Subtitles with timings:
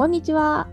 [0.00, 0.66] こんにちは。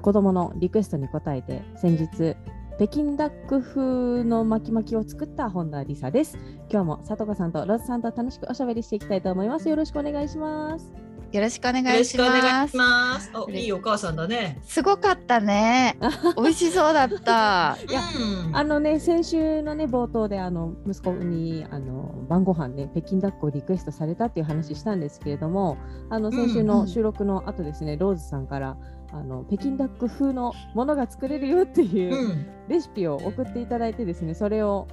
[0.00, 2.36] 子供のリクエストに応えて先日
[2.76, 6.38] 北京ダック風の巻き巻きを作った本田理沙です。
[6.70, 9.68] 今日も佐藤さんとロズさんと楽しくおしゃべりしていきたいと思います。
[9.68, 10.92] よろしくお願いします。
[11.32, 13.30] よろしくお願よろいししくお願ますいします。
[13.34, 14.58] お、いいお母さんだね。
[14.64, 15.96] すごかったね。
[16.36, 17.78] 美味しそうだった。
[17.88, 18.00] いや
[18.48, 18.56] うん。
[18.56, 25.76] あのね先週のね冒頭であの息子にあの晩ご飯ね北京ダックをリクエストされたっていう話したんですけれども
[26.08, 26.60] あの先週うん。
[26.60, 28.76] うんの収録の後ですね、ローズさんから
[29.12, 32.46] あの北京ダック風のものが作れるよっていううん。
[32.68, 34.88] レシピを送っていただいてですねそれを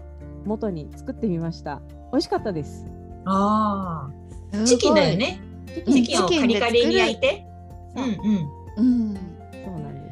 [0.45, 1.81] 元に作ってみました。
[2.11, 2.85] 美味しかったです。
[3.25, 4.07] あ
[4.53, 5.41] あ、チキンだよね。
[5.85, 7.45] うんチキンをカリカリに焼いて？
[7.95, 8.13] そうう,、ん。
[8.77, 9.13] うん。
[9.15, 10.11] そうなんで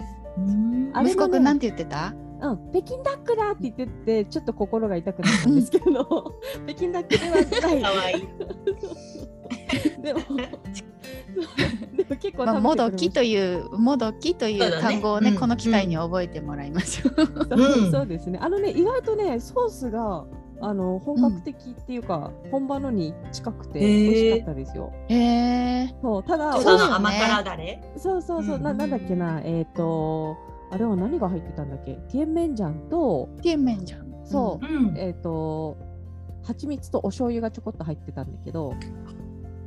[1.06, 1.12] す。
[1.12, 2.14] 息子くんなんて言ってた？
[2.42, 6.34] うん、北京ダックだって言っててちょっと心が痛くなったんですけど。
[6.68, 7.82] 北京ダックではない。
[7.82, 8.28] 可愛い。
[10.02, 10.20] でも
[11.96, 15.38] でも結構まあ、もどきとういうもどきという単語をねうん。
[15.38, 17.48] この機会に覚えてもらいましょう。
[17.50, 17.92] うん。
[17.92, 18.38] そうですね。
[18.42, 20.26] あのね意外とねソースが
[20.62, 24.92] あの本格的っていうか、本場のに近くて美味しかったですよ。
[25.10, 25.16] へ
[25.84, 26.78] えそうただそう
[27.58, 27.84] ね。
[27.98, 30.38] そうそうそう、うんななんだっけなえっ、と
[30.72, 31.94] あれは何が入ってたんだっけ？
[32.10, 34.06] ティエンメンジャンとティエンメンじゃん。
[34.26, 34.98] そううん。
[34.98, 35.78] えっ、と
[36.44, 38.74] 蜂蜜とお醤油がちょこっと入ってたんだけど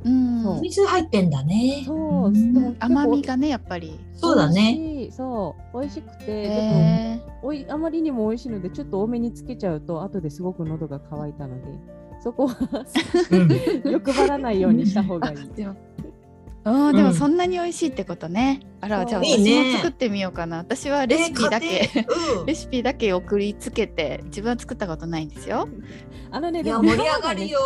[0.03, 0.43] うん。
[0.43, 1.83] そう水入ってんだね。
[1.85, 3.99] そう、んでも甘みがねやっぱり。
[4.15, 5.09] そうだね。
[5.11, 11.67] そう美味しくて、でもおいあまりにも美味しいのでちょっと多めにつけちゃうと後ですごく喉が渇いたので
[12.21, 12.85] そこは
[13.31, 13.49] うん。
[13.91, 15.37] 欲張らないようにした方がいい。
[16.63, 18.59] でもうん、でもうんそんなに美味しいってことね。
[18.81, 20.57] あら、じゃあいいね私も作ってみようかな。
[20.57, 21.89] 私はレシピだけ、え。
[21.93, 22.05] 家
[22.45, 25.67] レシピだけ送りつけて、自分は作ったことないんですよ。
[26.31, 26.85] あのね庭うん。
[26.85, 27.59] いや盛り上がるよ。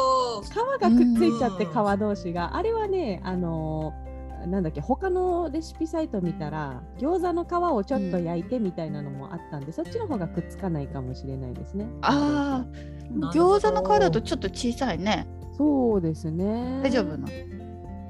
[0.43, 11.87] 皮がくっついちゃって皮同士が、あれはねあのーなんだっけ他のレシピサイト見たら餃子の皮をちょっと焼いてみたいなのもあったんで、そっちの方がくっつかないかもしれないですね。
[12.01, 15.27] ああ、餃子の皮だとちょっと小さいね。
[15.57, 16.81] そうですね。
[16.83, 17.27] 大丈夫なの？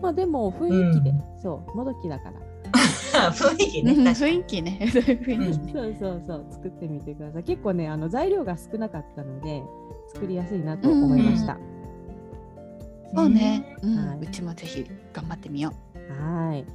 [0.04, 2.34] まあでも雰囲気で、うんそうもどきだから。
[3.32, 4.12] 雰囲気うんね。
[4.12, 4.80] 雰囲気ね。
[4.84, 5.74] 雰囲気ね。
[5.74, 7.44] そうそうそう作ってみてください。
[7.44, 9.64] 結構ねあの材料が少なかったので
[10.14, 11.58] 作りやすいなと思いました。
[13.16, 15.72] そうね、うんはいうちもぜひ頑張ってみよ
[16.20, 16.66] はい。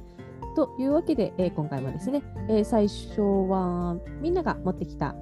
[0.55, 5.13] というわけで、えー今回もですね、えー最初はみんなが持ってきた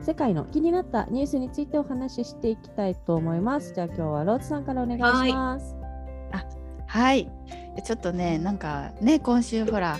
[0.00, 3.74] 世界の気になったニュースについてお話ししていきたいと思います。
[3.74, 4.98] じゃあ今日はローズさんからお願い
[5.30, 5.75] します。
[6.86, 6.90] う。
[6.90, 7.30] はい。
[7.84, 9.98] ちょっとね、なんかね、今週ほら、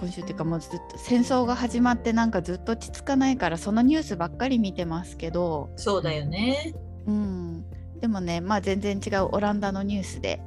[0.00, 6.74] 今週っていうかもうずっと戦争が始まってなんかずっと落ち着かないからそのニュースばっかり見てますけど、そうだよね。
[7.06, 7.64] うん、
[8.00, 10.40] でもね、まあ全然違うオランダのニュースで、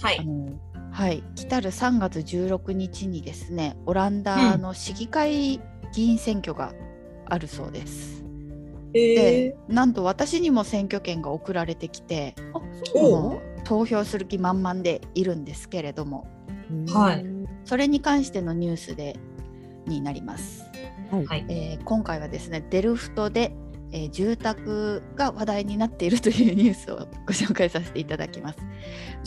[0.00, 0.18] はい。
[0.18, 0.58] あの
[0.92, 5.60] はい、来たる3月16日にですね、オランダの市議会
[5.94, 6.72] 議員選挙が
[7.26, 8.24] あるそうです。
[8.92, 12.60] えで、なんと私にも選挙権が送られてきて、あ、
[12.92, 16.26] そうなの投票する気満々でいるんですけれども、
[16.92, 19.16] はいうんそれに関してのニュースで
[19.86, 20.64] になります。
[21.10, 21.26] はい。
[21.26, 21.46] はい。
[21.48, 23.52] えー今回はですね、デルフトで、
[23.92, 28.58] えー住宅が話題になっているというニュースをご紹介させていただきます。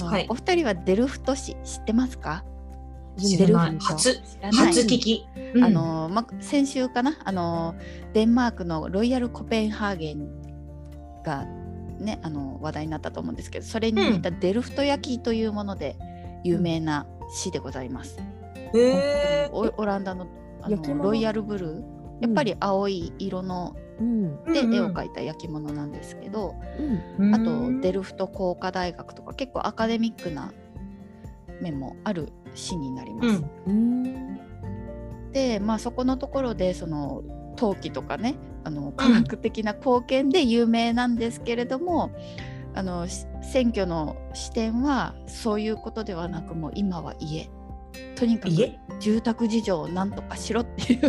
[0.04, 2.44] はいお二人はデルフト市知ってますか？
[3.18, 3.78] 知らない。
[3.80, 5.26] 初、知らない初聞き。
[5.62, 7.16] あのま、先週かな？
[7.24, 7.76] あの
[8.14, 10.28] デンマークのロイヤルコペンハーゲン
[11.24, 11.46] が、
[12.00, 15.98] ね、あの話題になったと思うんですけどそれに似たデルフト焼きというもので
[16.44, 18.18] 有名な市でございます。
[18.74, 20.28] うん、へオオランダの
[20.62, 21.84] あのロイヤルブルー？
[22.22, 24.44] やっぱり青い色のうん。
[24.46, 26.56] で絵を描いた焼き物なんですけど、
[27.20, 27.34] うん。
[27.34, 27.40] ーあ
[27.78, 30.52] とデルフト工科大学とか結構アカデミックな
[31.62, 33.44] 面もある市になります。
[35.32, 37.24] で、まあ、そこのところでその
[37.56, 42.12] 陶器とかねあの科学的な貢献で有名なんですけれども、
[42.74, 47.50] あのし選挙の視点はそういうことではなくもう今は家。
[48.16, 48.80] とにかく家？
[49.00, 51.06] 住宅事情をなんとかしろっていう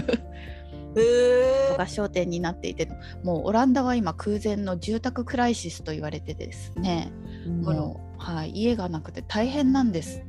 [0.96, 2.88] へのが焦点になっていて
[3.22, 7.12] もうオランダは今空前の住宅クライシスと言われてですね、
[7.46, 7.62] うん。
[7.62, 10.22] もうはい、家がなくて大変なんです。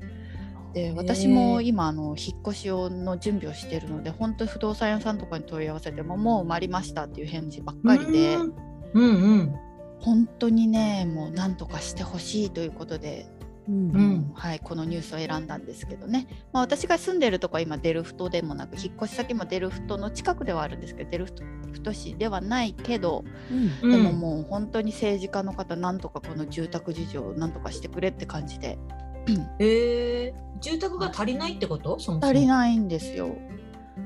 [0.76, 8.36] で私も今あの引っ越しをの準備をしているので本当に不動産屋さんとかに問い合わせてももう埋まりましたっていう返事ばっかりで。
[8.36, 8.54] うん。
[8.94, 9.56] うん
[10.02, 13.26] 本当にねもう何とかしてほしいということで、
[13.68, 14.32] うんうん。
[14.36, 23.24] はい、このニュースを選んだんですけどね、まあ、私が住んでるとこは今デルフトでもなく引っ越し先もデルフトの近くではあるんですけどデルフト市ではないけど、
[23.82, 23.90] うん。
[23.90, 28.78] でももう本当に政治家の方なんとかこの住宅事情をなんとかしてくれって感じで
[29.60, 32.00] えー、住宅が足りないってこと？
[32.00, 32.26] そもそも。
[32.26, 33.36] 足りないんですよ。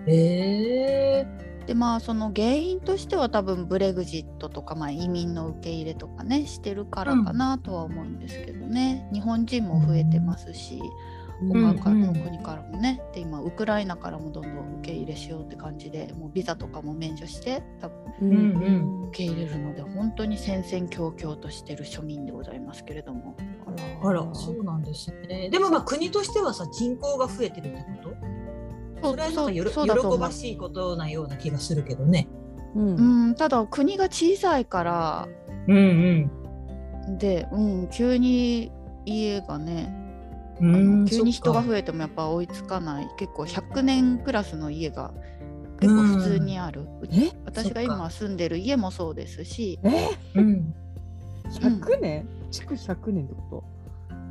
[0.08, 1.26] え
[1.68, 10.82] でまあその原因としては多分ブレグジットとか、まあ、移民の受け入れとかねしてるからかなとは思うんですけどね、日本人も増えてますし、
[11.42, 11.76] うん。
[11.76, 13.02] 他のうん国からもね。
[13.14, 18.34] で今ウクライナからもどんどん受け入れしようって感じでもうビザとかも免除して多分うんう
[19.04, 19.04] ん。
[19.10, 23.36] 受け入れるので本当に戦々恐々としてる庶民でございますけれども。
[23.38, 23.59] ー、
[24.04, 25.50] あらそうなんですね。
[25.50, 28.10] でもまあ国としてはさ人口が増えてるってこ
[29.02, 29.10] と？
[29.10, 32.28] そそれはなんかよ喜ばしいことなような気がするけどね。
[32.76, 32.96] うん。
[32.96, 35.28] うんただ国が小さいから。
[35.68, 36.32] うん
[37.18, 38.72] で、うん、急に
[39.06, 39.96] 家がね
[40.62, 43.08] うん急に人がえ増えてもやっぱ追いつかない。
[43.18, 45.14] 結構100年クラスの家が
[45.80, 47.32] 結構普通にある、うちえ？
[47.46, 49.80] 私が今住んでる家もそうですし。
[49.84, 50.10] え？
[50.36, 50.76] うん
[51.52, 52.28] 100年？
[52.52, 53.64] 築100年ってこ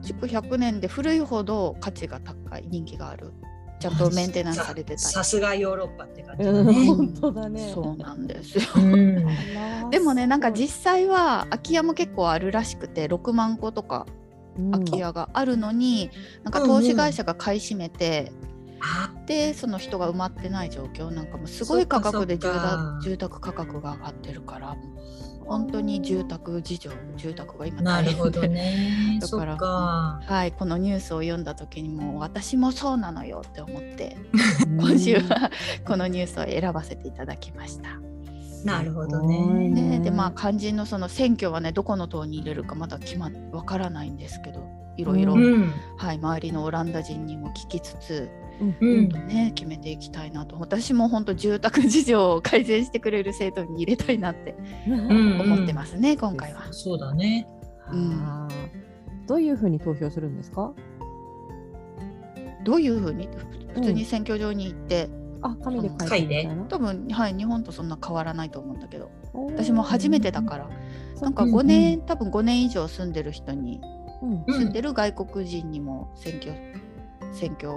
[0.02, 3.32] 築100年で古いほど価値が高い人気がある。
[3.80, 6.86] ちゃんとメンテナンスされてたさすがヨーロッパって感とうんじだね。
[6.86, 7.66] 本当だね。
[7.68, 8.64] りそうなんですよ。
[8.74, 9.26] うん。
[9.90, 14.06] でもねなんか実実際は空き家も結構あるらしくて6万個とか
[14.72, 16.10] 空き家があるのに、
[16.42, 18.57] なんか投資会社が買い占めて、あ
[19.26, 21.10] でその人が埋まってない状況。
[21.10, 24.76] なんかもすごい価格で住宅住宅価格が上がってるから。
[25.48, 29.16] 本当に住宅事情住宅が今大変なるほどで、ね。
[29.18, 29.46] だそか。
[29.46, 29.56] ら。
[29.56, 34.18] はい、このニュースを読んだ時にもう私もそうなのよって思って
[34.68, 35.50] 今週は
[35.86, 37.88] このニュースを選ばせていただきました。
[38.64, 39.68] なるほどね。
[39.70, 44.60] ね、でまあ肝心のその選挙はねどこの党に入れるかまだ決まわからないんですけど
[44.98, 45.72] いろいろ、うんうん。
[45.96, 48.28] はい、周りのオランダ人にも聞きつつ、
[48.60, 50.58] うんね、決めていきたいなと。
[50.58, 54.56] 私も本当住宅事情を改善してくれる制度に入れたいなって
[54.86, 56.66] うん思ってますね、今回は。
[56.72, 57.46] そうだね。
[57.92, 58.48] うん。
[59.26, 60.72] どういうふうに投票するんですか？
[62.64, 63.28] どういうふうに？
[63.74, 65.08] 普通に選挙場に行って、
[65.42, 66.64] あ紙で書いてみたいな。
[66.64, 69.10] 多分、はい、日本とそんな変わらないと思うんだけど。
[69.56, 70.70] 私私も初めてだから、
[71.20, 71.48] なんかう。
[71.48, 73.80] ん5年、多分5年以上住んでる人に
[74.22, 74.30] うん。
[74.30, 74.44] うん。
[74.46, 76.52] 住んでる外国人にも選挙
[77.32, 77.70] 選挙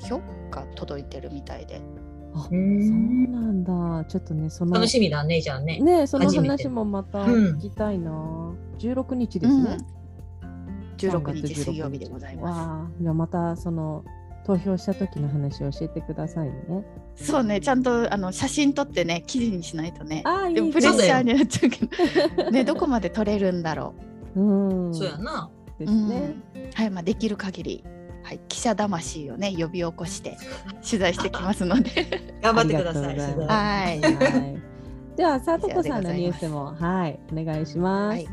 [0.00, 0.20] 票
[0.50, 1.80] が届いてるみたいで。
[2.34, 4.04] あそううんなんだ。
[4.06, 5.80] ちょっとねその楽しみだね、じゃあね。
[5.80, 7.56] ねその話もまたうん。
[7.56, 8.10] 聞きたいな、
[8.78, 9.78] 16日ですね、
[10.98, 11.54] 16 3月日。
[11.54, 12.90] 水曜日でございまわあ。
[13.00, 14.04] じゃあまたその
[14.44, 16.54] 投票した時の話を教えてくださいね。
[17.16, 17.26] す。
[17.26, 20.22] そうね、ちゃんとあの写真撮ってね、記事にしないとね。
[20.24, 21.86] ああいいでもプレッシャーになっちゃうけ
[22.44, 23.94] ど、 ね、どこまで撮れるんだろ
[24.36, 24.40] う。
[24.88, 24.94] ん。
[24.94, 25.50] そうやな。
[25.76, 25.78] う。
[25.78, 26.70] ですね、うん。
[26.72, 27.84] はい、まあ、できる限り、
[28.28, 30.36] はい、記者魂をね、呼び起こして
[30.86, 31.90] 取材してきますので。
[32.44, 33.16] 頑張ってください。
[33.16, 34.00] はい。
[34.02, 34.08] は
[34.52, 35.16] い。
[35.16, 38.28] ではさとこさんのニュースもはいお願いします、はい。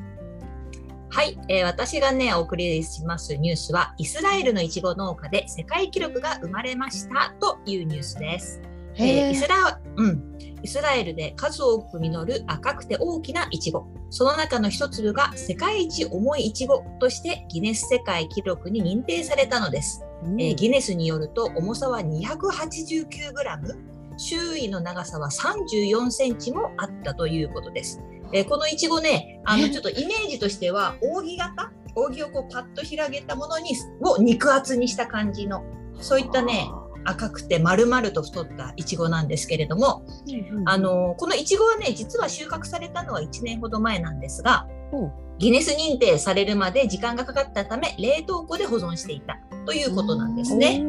[1.08, 8.62] はい、えー私がね、お送りしますニュースは、イスラエルのいちご農家で世界記録が生まれましたというニュースです。
[8.96, 10.35] えーイスラうん、
[10.66, 13.86] イスラエルで数多く実る赤くて大きなイチゴ。
[14.10, 20.04] その中の一粒が世界一重いイチゴとしてギネス世界記録に認定されたのです。
[20.24, 23.78] うんえーギネスによると重さは 289g、
[24.18, 28.02] 周囲の長さは34センチもあったということです。
[28.34, 35.64] えーこのイチゴね、あのちょっとイメージとしては扇形、扇をこうパッと広げたものにを肉厚にした感じの
[36.02, 36.68] そういったね
[37.06, 50.84] 赤くて丸々と太ったイチゴなんですけれども、うんうんあのこのイチゴはね実は収穫されたのは1年ほど前なんですがおうギネス認定されるまで時間がかかったため冷凍庫で保存していたということなんですね。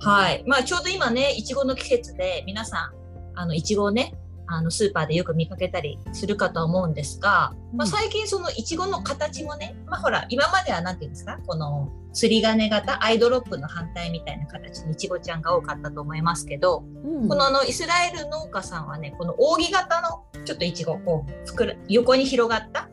[0.00, 0.44] はい。
[0.46, 2.92] まあちょうど今ね、いちごの季節で皆さ
[3.34, 4.14] ん、あの、いちごをね、
[4.46, 17.28] あの、スーパーでよく見かけたりするかと思うんですが、まあうん最近そのいちごの形もね、まあほら、今まではなんていうんですか、この釣り鐘型、アイドロップの反対みたいな形のいちごちゃんが多かったと思いますけど、うん。
[17.28, 22.88] このあの、イスラエル農家さんはね、この扇形のちょっといちご、こう、ふくら、横に広がった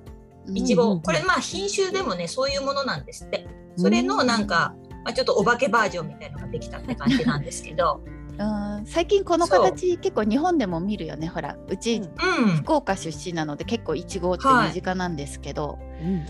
[0.53, 3.47] いちご、これまあ品種でもね、そういうものなんですって。
[3.77, 8.01] それのなんか、まあ、ちょっとお化けバージョンみたいのができたって感じなんですけど、
[8.37, 11.55] うん最近この形結構日本でも見るよねほら。
[11.67, 12.49] うち、うん。
[12.49, 12.55] うん。
[12.57, 14.67] 福岡出身なので結構いちごってはい。
[14.69, 15.77] 身近なんですけど、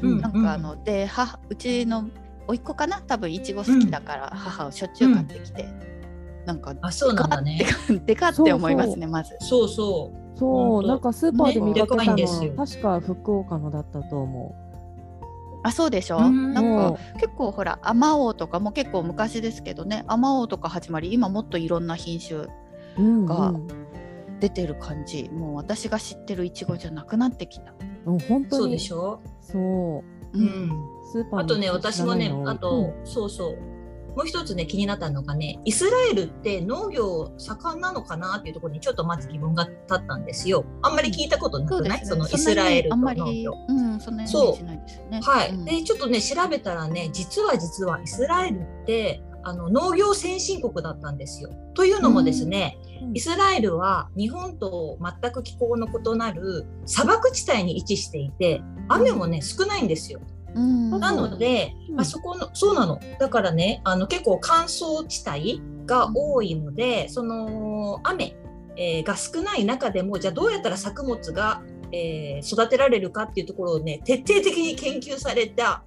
[0.01, 2.09] うんうんなんかあので母うちの
[2.47, 3.01] 甥っ子かな？
[3.01, 5.65] 多分いちご好きだから母をしょっちゅう買ってきて、
[6.45, 7.59] なんかあそうなんだね。
[7.59, 9.37] でかでかって思いますねまず。
[9.39, 10.37] そうそう。
[10.37, 12.53] そう、なんかスーパーで見かけたんですよ。
[12.53, 14.55] の、確か福岡のだったと思
[15.63, 16.53] あそうでしょ、うん。
[16.53, 20.03] なんもか結構ほらあまおうとかも結構昔ですけどね。
[20.07, 22.49] あまおうとか始まり今もっといろんな品種う。
[22.97, 23.67] うん、がうん
[24.39, 25.29] 出てる感じ。
[25.31, 27.73] もう私が知ってるいちごじゃなくなってきた。
[28.05, 28.61] うん本当に。
[28.63, 29.21] そうでしょ？
[29.39, 29.61] そう。
[29.61, 30.03] う
[30.33, 30.43] うん。
[30.43, 30.71] ん
[31.11, 33.57] スーパーあとね、に私もねあと、そうそう。
[34.15, 40.65] もう一つね、気になったのがね、イスラエルって農業盛んなのかなっていうところにちょっとまず疑問が立ったんですよ。
[40.81, 42.05] あんまり聞いたことなくない？
[42.05, 43.53] そ,、のイスラエルと農業。
[43.67, 44.23] うんそんな
[44.63, 45.19] ないですよね。
[45.21, 51.49] はい、うんでちょっとね調べたらね実は実はイスラエルってあの農業先進国だったんですよ。
[51.73, 60.21] というのもですね、うんイスラエルは日本と全く気候の異なる砂漠地帯に位置していて雨もね少ないんですよ。
[60.55, 60.99] うん。
[60.99, 62.99] なので、あ、そこのそうなの。
[63.19, 68.35] だからねあの結構乾燥地帯が多いので、その雨、
[68.77, 75.83] えーが少ない中でもじゃあどうやったら作物が、えー育てられるかっていうところをね徹底的に研究された、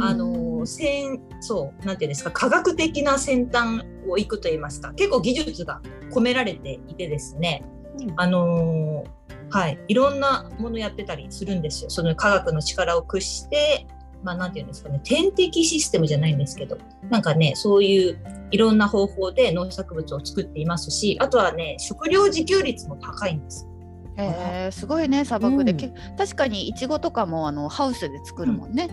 [0.00, 7.64] あの先そうなんていうんですか科学的な先端を行くといいますか結構技術が込められていてですね
[8.00, 8.12] うん。
[8.16, 9.18] あのー
[9.50, 11.90] はい、いろんなものやってたりするんですよ。
[11.90, 13.86] その科学の力を駆使して、
[14.22, 16.76] まあ、なんていうんですかね、天敵システムじゃないんですけど、
[17.10, 18.18] なんかね、そういう
[18.50, 23.68] いろんな方法で農作物を作っていますし、あとはね、食料自給率も高いんです。
[24.16, 25.78] へーすごいね砂漠で、うん。
[25.78, 28.88] け確かにいちごとかもあのハウスで作るもんね。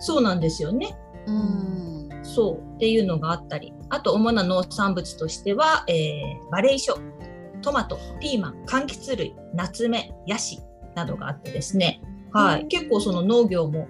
[0.00, 0.96] そうなんですよね。
[1.26, 2.08] うん。
[2.24, 7.00] そうっていうのがあったり、あと主な農産物としては、えーバレイショ、
[7.62, 10.60] トマト、ピーマン、柑橘類、ナツメ、ヤシ
[10.94, 12.00] などがあってですね、
[12.32, 12.68] はい、うん。
[12.68, 13.86] 結構その農業も、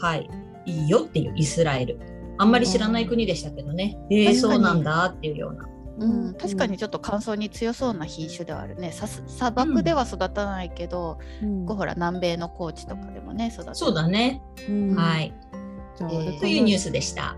[0.00, 0.28] はい、
[0.66, 2.00] いいよっていうイスラエル。
[2.38, 5.68] あんまり知らない国でしたけどね、えー、確かにそうなんだっていうような。
[5.98, 14.42] うん、確かにちょっと乾燥に強そうな品種ではあるねさす砂漠では育たないけど、うんこうほら南米の高地とかでもね育てるそうだね。
[14.66, 15.34] うんはい。
[15.98, 17.36] じゃあ、えーというニュースでした。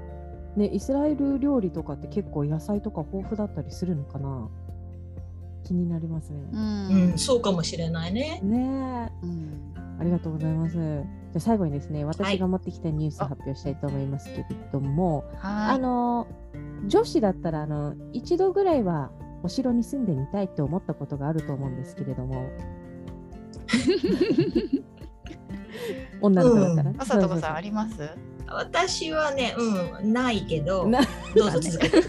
[0.54, 4.48] ね、イスラエル料理とかって結構野菜とか豊富だったりするのかな？
[5.64, 6.36] 気になりますね。
[6.52, 8.40] ううんん、そうかもしれないね。
[8.44, 10.76] ねえうんありがとうございます。
[11.32, 12.14] じゃあ最後にですね、はい。
[12.14, 15.76] 私が持ってきたニュースあ発表したいと思いますけれども、はい。
[15.76, 16.26] あの
[16.86, 19.10] 女子だったらあの一度ぐらいは
[19.42, 22.50] お城に住んでみたいって思ったことがあると思うんですけれども、
[26.20, 26.92] 女の子だったら。
[26.98, 28.08] あさとこさんありります？
[28.48, 31.00] 私はね、うん、ないけど、な
[31.34, 32.02] どうぞ続けて。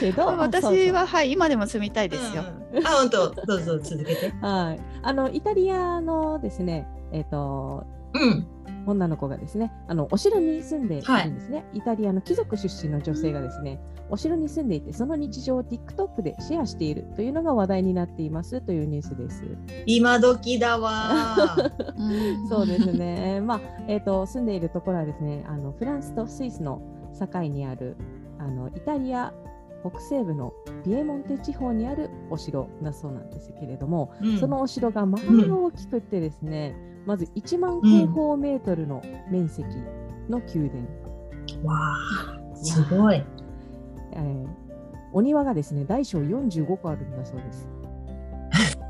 [0.00, 2.42] けど、あ私ははい今でも住みたいですよ。
[2.74, 2.86] うん。
[2.86, 4.30] あ、本当、どうぞ続けて。
[4.40, 8.46] はい、あのイタリアのですね、えっ、とうん、
[8.86, 19.44] 女の子がですね、あのお城に住んでいるんですね、イタリアの貴族出身の女性がですね、お城に住んでいて、その日常を TikTok でシェアしているというのが話題になっていますというニュースです。
[19.86, 21.36] 今時だわ。
[21.96, 22.48] うん。
[22.48, 26.82] そうですね、まあえー、と住んでいるところはですね、あのフランスとスイスの
[27.18, 27.96] 境にある
[28.38, 29.32] あのイタリア
[29.88, 30.52] 北西部の
[30.84, 34.38] ピエモンテ地方にあるお城だそうなんですけれども、うん。
[34.38, 36.74] そのお城がまあ大きくってですね、
[37.06, 39.66] まず1万平方メートルの面積
[40.28, 40.84] の宮殿、
[41.64, 43.22] わあ、すごい。
[44.12, 44.62] えー
[45.14, 47.68] お庭がですね大小45個あるんだそうです。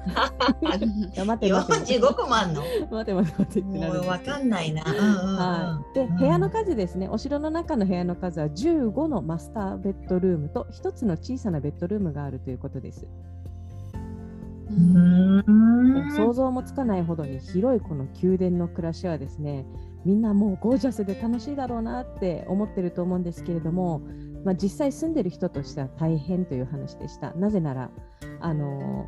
[1.14, 2.62] いや待て待て四十五個もあんの？
[2.90, 4.82] 待て待て待てってもなるんですうわかんないな。
[4.84, 13.06] うんうんうんはい、で、うん部屋の数ですね、お城の中の部屋の数は15のマスターベッドルームと1つの小さなベッドルームがあるということです。
[14.70, 14.74] う
[16.10, 19.66] 想像もつかないほどに広いこの宮殿の暮らしはですね、
[20.04, 24.02] みんなもうゴージャスで楽しいだろうなって思ってると思うんですけれども、
[24.44, 27.32] まあ、実際住んでる人としては大変という話でした。
[27.34, 27.90] なぜなら、
[28.40, 29.06] あの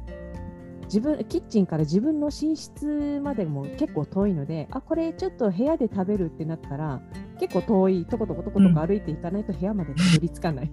[0.84, 7.02] 自分キッチンから自分の寝室までも結構遠いので、あこれちょっと部屋で食べるってなったら、
[7.40, 10.72] 結構遠い、とことことことこ歩いていかないと部屋までたどり着かない。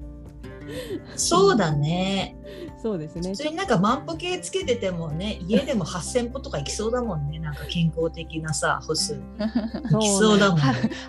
[1.15, 2.35] そうだね。
[2.81, 3.35] そうですね普。
[3.35, 7.39] 通になんか万歩計つけててもね、家でも8000歩とか行きそうだもんね。
[7.39, 9.21] なんか健康的なさ、歩数。
[9.91, 10.63] 行きそうだもんね。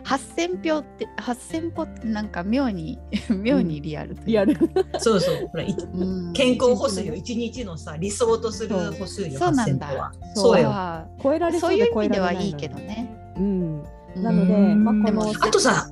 [0.04, 2.98] 八千歩って八千歩ってなんか妙に
[3.30, 4.56] 妙にリアルうかリアル。
[4.98, 5.48] そうそう。
[5.50, 7.14] ほら、いうん健康歩数よ。
[7.14, 9.38] 一日のさ、理想とする歩数よ。
[9.38, 10.12] そうなんだ8000歩は。
[10.34, 10.68] そうよ。
[10.70, 13.34] あ超えられそううーそいう意で超え味でられないのはいいけどね。
[13.36, 13.42] うん。
[13.42, 13.82] うん
[14.14, 15.88] なのでうんまあこのでもあとさ、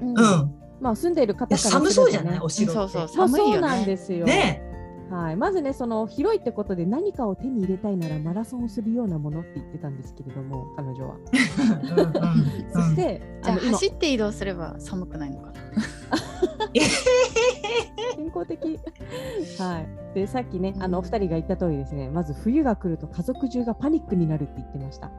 [0.00, 0.53] うんうん。
[0.84, 2.46] まあ住んでいる方から寒そうじゃすればねない？
[2.46, 2.92] お城って。
[2.92, 4.26] そうそうまあ、寒いよねそうなんですよ。
[4.26, 4.62] ね
[5.10, 11.16] はい、まずねその広いってことで何かを手に入れたいならマラソンをするようなものって言ってたんですけれども彼女は。
[12.72, 15.54] そして、じゃあ走って移動すれば寒くないのかな？
[18.16, 18.80] 健康的。
[19.58, 20.14] はい。
[20.14, 25.10] でさっきねあのお二人が言った通りですねまず冬が来ると家族中がパニックになるって言ってました。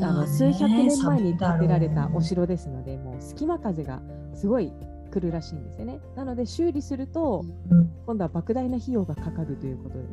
[0.00, 4.00] あの数百年前に建てられたお城ですのでもう隙間風が
[4.34, 4.72] すごい
[5.12, 6.00] 来るらしいんですよね。
[6.16, 10.04] なので修理すると、うん今度は莫大な費用がかかるということで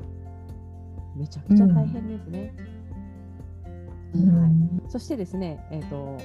[1.16, 2.54] めちゃくちゃ大変ですね。
[4.14, 4.48] は
[4.86, 6.18] い、そしてですね、えー、と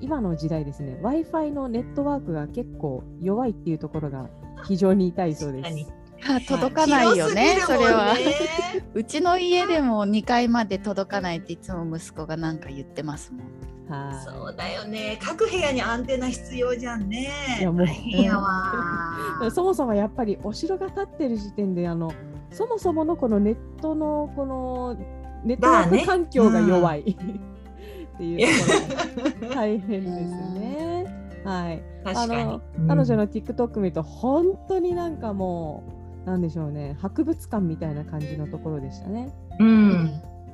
[0.00, 4.28] 今の時代ですね w i f i のネットワークが結構弱いっていうところが
[4.64, 5.97] 非常に痛いそうです。
[6.26, 8.14] あ 届かないよね、それは。
[8.94, 13.42] うちの家でも2階まで届かないっていつも息子がなんか言ってますもん。
[13.88, 15.18] はいそうだよね。
[15.22, 17.30] 各部屋にアンテナ必要じゃんね。
[17.58, 18.72] いやもう大変やわ。
[19.50, 22.12] そもそもやっぱりお城が建ってる時点であの
[22.50, 24.96] そもそものこのネットのこの
[25.44, 31.06] ネットワーク環境が弱い、っていうところが大変ですね。
[31.44, 32.60] はい、確かにあの。
[32.88, 35.97] 彼女の TikTok 見ると本当になんかもう
[36.28, 39.32] なんでしょうね博物館みたいな感じのところでしたね。
[39.58, 39.90] うん。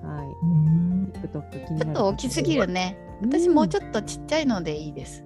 [0.03, 1.13] はい、うん。
[1.13, 2.97] TikTok 気になるちょっと大きすぎるね。
[3.23, 5.25] 私もうちょっとちっちゃいのでいいです。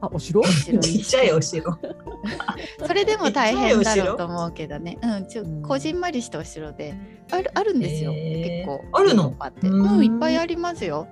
[0.00, 0.42] あお城？
[0.44, 1.64] ちっちゃいお城。
[2.86, 4.98] それでも大変だろうと思うけどね。
[5.02, 6.94] うん、ちょうんこじんまりしたお城で
[7.30, 8.12] あるあるんですよ。
[8.12, 9.22] 結構あるの？
[9.24, 9.68] ヨーロッパって。
[9.68, 11.06] うんうん、いっぱいありますよ。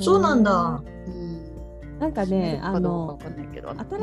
[0.00, 0.82] そうなんだ。
[1.06, 1.25] うん。
[1.98, 3.18] なんかねあの。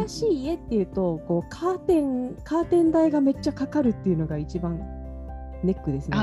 [0.06, 4.80] 新しい家っていうとこうカーテンカーテン代がめっちゃかかるっていうのが一番
[5.64, 6.18] ネックですね。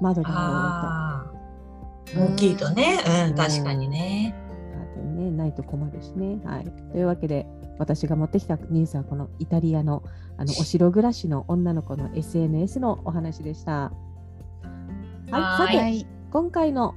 [0.00, 1.32] 窓が多ああ。
[1.34, 1.40] うん
[2.16, 2.98] 大きいとね。
[3.28, 4.34] うん、確かにね。
[4.72, 6.40] カーテンねないと困るしね。
[6.44, 6.64] はい。
[6.92, 7.46] というわけで
[7.78, 10.02] 私が持ってきたニュースはこのイタリアの
[10.36, 13.72] あのお城暮らしの女の子の SNS のお話でした。
[13.72, 13.92] は
[15.28, 15.32] い。
[15.32, 16.06] はさて。
[16.32, 16.94] 今回の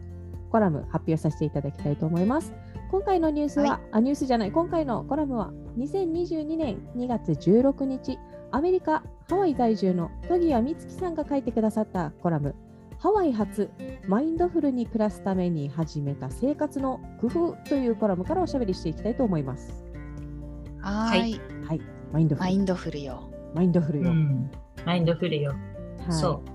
[0.52, 2.54] コラム発表させていただきたいと思います。
[2.94, 8.20] 今回のニュースは、はいあニュースじゃない、今回のコラムは2022年2月16日、
[8.52, 12.54] アメリカ・ハワイ在住の戸木谷美月さんが書いてくださったコラム、
[13.00, 13.72] ハワイ発
[14.08, 19.84] マインドフルに暮らすために始めた生活の工夫というコラムからおしゃべりしていきたいと思います。
[20.80, 21.42] ははいい。
[21.66, 22.46] はい、マインドフル。
[22.46, 23.24] マインドフルよ。
[23.56, 24.12] マインドフルよ。
[24.12, 24.52] うん。
[24.86, 25.50] マインドフルよ。
[25.50, 25.56] は
[26.10, 26.53] いそう。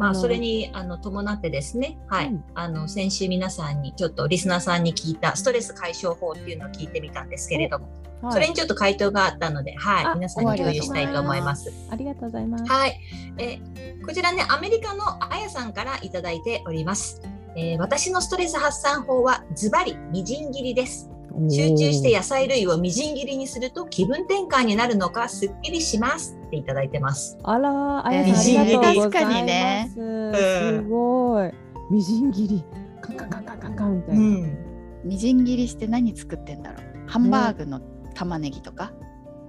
[0.00, 2.44] まあ、それにあの伴ってですね、はい、うん。
[2.54, 7.88] あの先週皆さんにちょっとリスナーさんに聞いたストレス解消法っていうのを聞いてみたんですけれども、
[8.22, 8.32] はい。
[8.32, 11.70] それにちょっと回答があったので、はい、あ皆さんに共有したいと思います。
[11.90, 12.64] ありがとうございます。
[12.64, 12.98] はい、
[13.36, 17.20] えーこちらね、アメリカのあやさんからいただいております。
[17.54, 21.10] えー私のストレス発散法はズバリみじん切りです。
[21.50, 26.36] 集中して野菜類をみじん切りにすると気分転換になるのかすっきりします。
[26.36, 27.38] っていただいてます。
[27.42, 29.24] あら、あやみじん切りさんありがとうございます。
[29.24, 31.50] 確かにねすごい。
[31.90, 32.64] みじん切り。
[33.00, 34.20] カンカンカンカンカンカンみたいな。
[34.20, 34.58] ん、
[35.04, 37.08] みじん切りして何作ってんだろう？
[37.08, 37.80] ハンバーグの
[38.14, 38.92] 玉ねぎとか？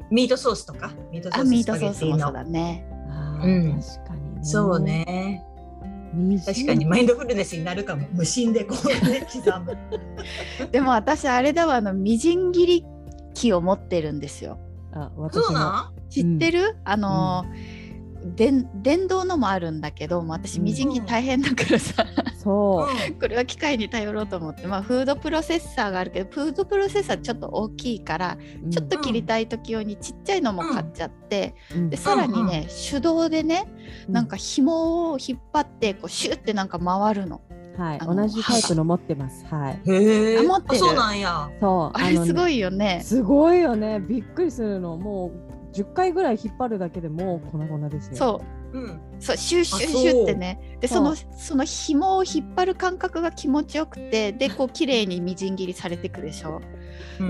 [0.10, 2.86] ミートソースとか、ミートソあ、ースミートソースもそうだね。
[3.10, 4.44] あーうん確かにね。
[4.44, 4.80] そう。
[4.80, 5.44] ね。
[6.14, 8.06] みじん確かにマインドフルネスになるかも。
[8.12, 9.78] 無心でこうね、刻む。
[10.72, 12.86] でも私あれだわあのみじん切り
[13.34, 14.60] 機を持ってるんですよ。
[14.92, 15.44] あ、私も。
[15.44, 16.76] そうな知ってる？
[16.84, 22.06] あのー、電電動のもあるんだけど、私うんみじん切り大変だからさ、
[22.38, 28.70] そん これは機械に頼ろうと思って、まあフードプロセッサーがあるけど、フードプロセッサーちょっと大きいから、う。
[28.70, 33.66] ちょっと切りたい時用にちっちゃいのも買っちゃって、うんでさらにね、手動でね、
[34.10, 37.42] なんか紐を引っ張ってこうシュってなんか回るの。
[37.78, 39.46] はい、同じタイプの持ってます。
[39.46, 39.82] はい。
[39.90, 40.40] へえ。
[40.40, 41.50] あ持ってるそうなんや。
[41.60, 41.98] そう。
[41.98, 43.02] あれすごいよね。
[43.04, 44.00] すごいよね。
[44.00, 44.98] びっくりするの。
[44.98, 48.16] もう10回ぐらい引っ張るだけでもう粉々ですよ。
[48.16, 48.42] そ
[48.74, 48.78] う。
[48.78, 49.00] うん。
[49.20, 50.78] そうシュッシュッシュッってね。
[50.80, 56.62] でそのその紐を引っ張る感覚が気持ちよくてでこう綺麗にみじん切りされていくでしょ。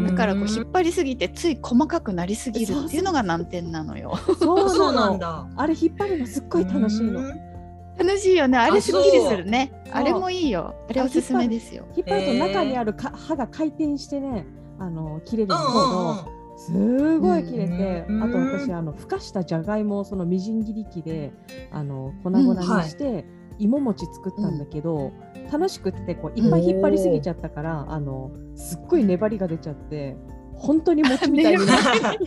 [0.08, 4.18] だからこう引っ張りすぎてつい細かくなりすぎるっていうのが難点なのよ。
[4.40, 4.70] そう。
[4.70, 5.48] そうなんだ。
[5.56, 7.20] あれ引っ張るのすっごい楽しいの。
[7.20, 7.52] うん。
[7.98, 8.58] 楽しいよね。
[8.58, 9.72] あれあすっきりするね。
[9.92, 10.74] あれもいいよ。
[10.90, 11.86] あれおすすめですよ。
[11.96, 14.46] 引っ張ると中にあるか刃が回転してね、
[14.80, 15.86] あの切れるんうですけんうん。
[15.86, 21.34] ど、すごい切れて、うんあと私あのふかしたじゃがいもをそのみじん切り器で
[21.72, 23.26] あの粉々にして、
[23.58, 25.12] 芋餅作ったんだけど、
[25.52, 30.16] 楽しくってこういっぱい引っ張りすぎちゃったから、あのすっごい粘りが出ちゃって
[30.56, 32.20] 本当に餅みたいになって。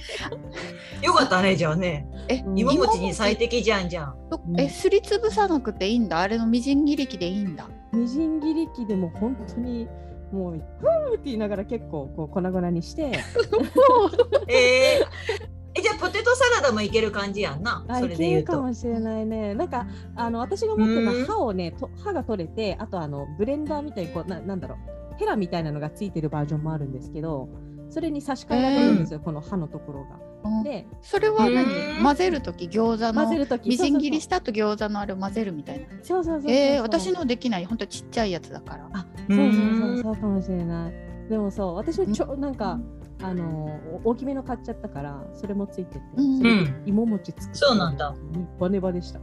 [1.06, 2.08] よかったね、じゃあね。
[2.28, 2.58] えうん。
[2.58, 4.14] 芋餅に最適じゃんじゃん。
[4.58, 6.20] えすりつぶさなくていいんだ？
[6.20, 7.68] あれのみじん切り器でいいんだ？
[7.92, 9.86] みじん切り器でも本当に
[10.34, 13.02] もうふーって言いながら結構こう粉々にして
[14.48, 15.06] えー、
[15.74, 17.84] えじゃあポテトサラダもいける感じやんな。
[17.98, 18.52] それで言うと。
[18.52, 19.54] けるかもしれないね。
[19.54, 24.78] なんかあの私が持ってるのうんは歯をねと歯が取れてあとあのブレンダーみたいにこうななんだろう
[25.16, 27.48] ヘラみたいなのがついてるバージョンもあるんですけど
[27.88, 30.23] それに差し替えられるんですよ、この歯のところが。
[30.44, 30.62] うん。
[30.62, 35.87] でそれは何うん混ぜるとき餃子の混ぜるときみじん切りした後餃子のあれを混ぜるみたいな。
[36.02, 38.88] そうそうそうえー、私のできない本当ちっちゃいやつだから。
[38.92, 40.94] あそうそうそううんそうかもしれない。
[41.28, 42.78] でもそう私はちょなんか
[43.22, 46.83] あのお大きめの買っちゃったからそれもついてて、うん。
[46.87, 48.14] 芋餅作ってそうなんだ。
[48.33, 49.20] ネバネバでした。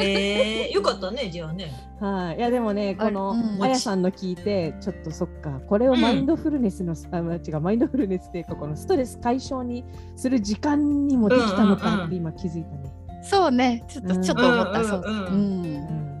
[0.00, 1.72] えー、よかったね、じゃあね。
[2.00, 12.92] はい、いやでもね、このあうんあやさんの聞いて、ちょっとそっか、これをマインドフルネスの、あ違う、マインドフルネスっていうか、このストレス解消にする時間にもできたのうんうんうんかって今気づいたね。
[13.22, 15.02] そうね、ちょっと、うんちょっと思った、そう。
[15.04, 16.20] うんうんうんうんう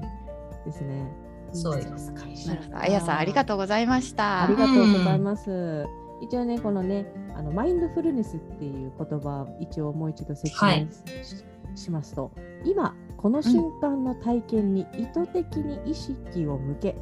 [0.64, 1.26] ですね。
[1.52, 2.78] そうよストレス解消なるほど。
[2.78, 4.44] あやさん、ありがとうございました。
[4.44, 5.86] ありがとうございます。
[6.22, 7.06] 一応ね、このね、
[7.36, 12.32] あのマインドフルネスっていう言葉を一応もう一度説はい明し,、しますと、
[12.64, 16.96] 今この瞬間の体験に意図的に意識を向け、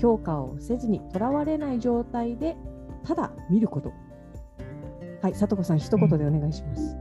[0.00, 2.56] 評価をせずにとらわれない状態で
[3.04, 3.92] ただ見ること。
[5.22, 6.96] はい、さとこさん一言でお願いします。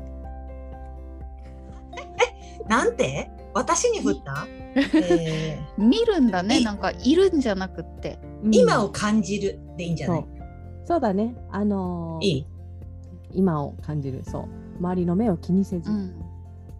[2.68, 3.32] なんて？
[3.54, 5.84] 私に振った、えー。
[5.84, 8.20] 見るんだね、いなんかいるんじゃなくって。
[8.44, 8.56] うん。
[8.56, 10.20] 今を感じるでいいんじゃない？
[10.20, 10.30] そう。
[10.86, 12.48] そうだね、あのーいい？
[13.32, 14.46] 今を感じる、そう。
[14.80, 16.14] 周りの目を気にせず、うん。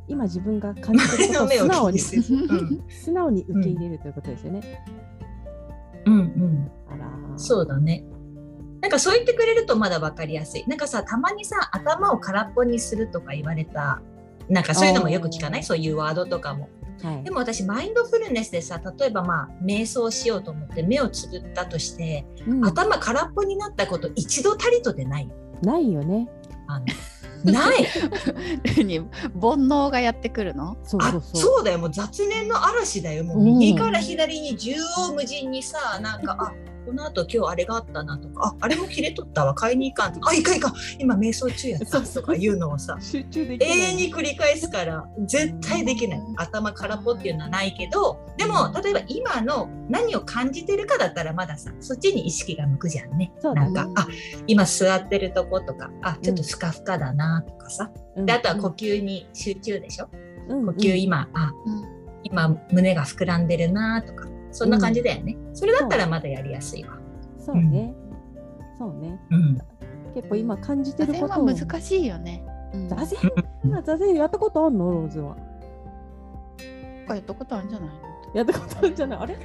[0.10, 2.00] 今自分が感じてる素直に
[2.90, 4.84] 素直に受け入れるということですよね。
[6.06, 6.72] うんうん。
[6.90, 8.04] あらーそうだね。
[8.82, 10.64] なんかそう言ってくれるとまだ分かりやすい。
[10.68, 14.02] なんかさ、たまにさ、頭を空っぽにするとか言われた、
[14.50, 15.64] なんかそういうのもよく聞かない？
[15.64, 16.70] そういうワードとかも。
[17.04, 25.36] はいでも私、マインドフルネスでさ、例えばまあ、瞑想しようと思って目をつぶったとして、うん頭空っぽになったこと一度たりとてないよ。
[25.62, 26.28] ないよね。
[26.68, 26.86] あの
[27.44, 27.88] ない。
[28.86, 31.22] に煩悩がやってくるのあそうそうそう。
[31.42, 40.32] そうだよもう雑念の嵐だよもう右から左に縦横無尽にさなんかあこの後今日あれがあったなとかああれも切れとったわ買いに行かんとか。
[40.32, 40.70] あいかんいか。
[40.70, 42.02] ん今瞑想中やった。
[42.02, 42.98] とかいうのをさ。
[43.00, 43.64] 集中でき。
[43.64, 46.22] 永遠に繰り返すから絶対できない。
[46.38, 53.20] 頭空っぽっていうのはないけどでも例えば今の何を感じてるかだったらまださそっちに意識が向くじゃんね。
[53.20, 53.34] ね。
[53.54, 54.08] なんかあ
[54.48, 57.92] 今座ってるとことかあちょっとふかふかだなとかさ。
[58.16, 58.26] うん。
[58.26, 60.10] であとは呼吸に集中でしょ。
[60.48, 60.66] うん。
[60.66, 62.00] 呼吸今、あうん。
[62.24, 66.98] 今胸が膨らんでるなとかそんな感じだよね、それだったらまだやりやすいわ。
[67.40, 67.94] そうね。
[68.78, 69.20] そうね。
[69.32, 69.58] うん。
[70.16, 71.54] 結構今感じて座禅はること。
[71.54, 71.68] を。
[71.68, 72.44] 難しいよね。
[72.74, 72.90] うん。
[72.90, 73.20] 座禅
[73.64, 74.92] 今座禅やったことあんの？
[74.92, 75.38] ローズは。
[77.08, 77.96] やったことあるんじゃないの？
[78.36, 79.20] やったことあるんじゃない？
[79.20, 79.34] あれ？
[79.34, 79.40] や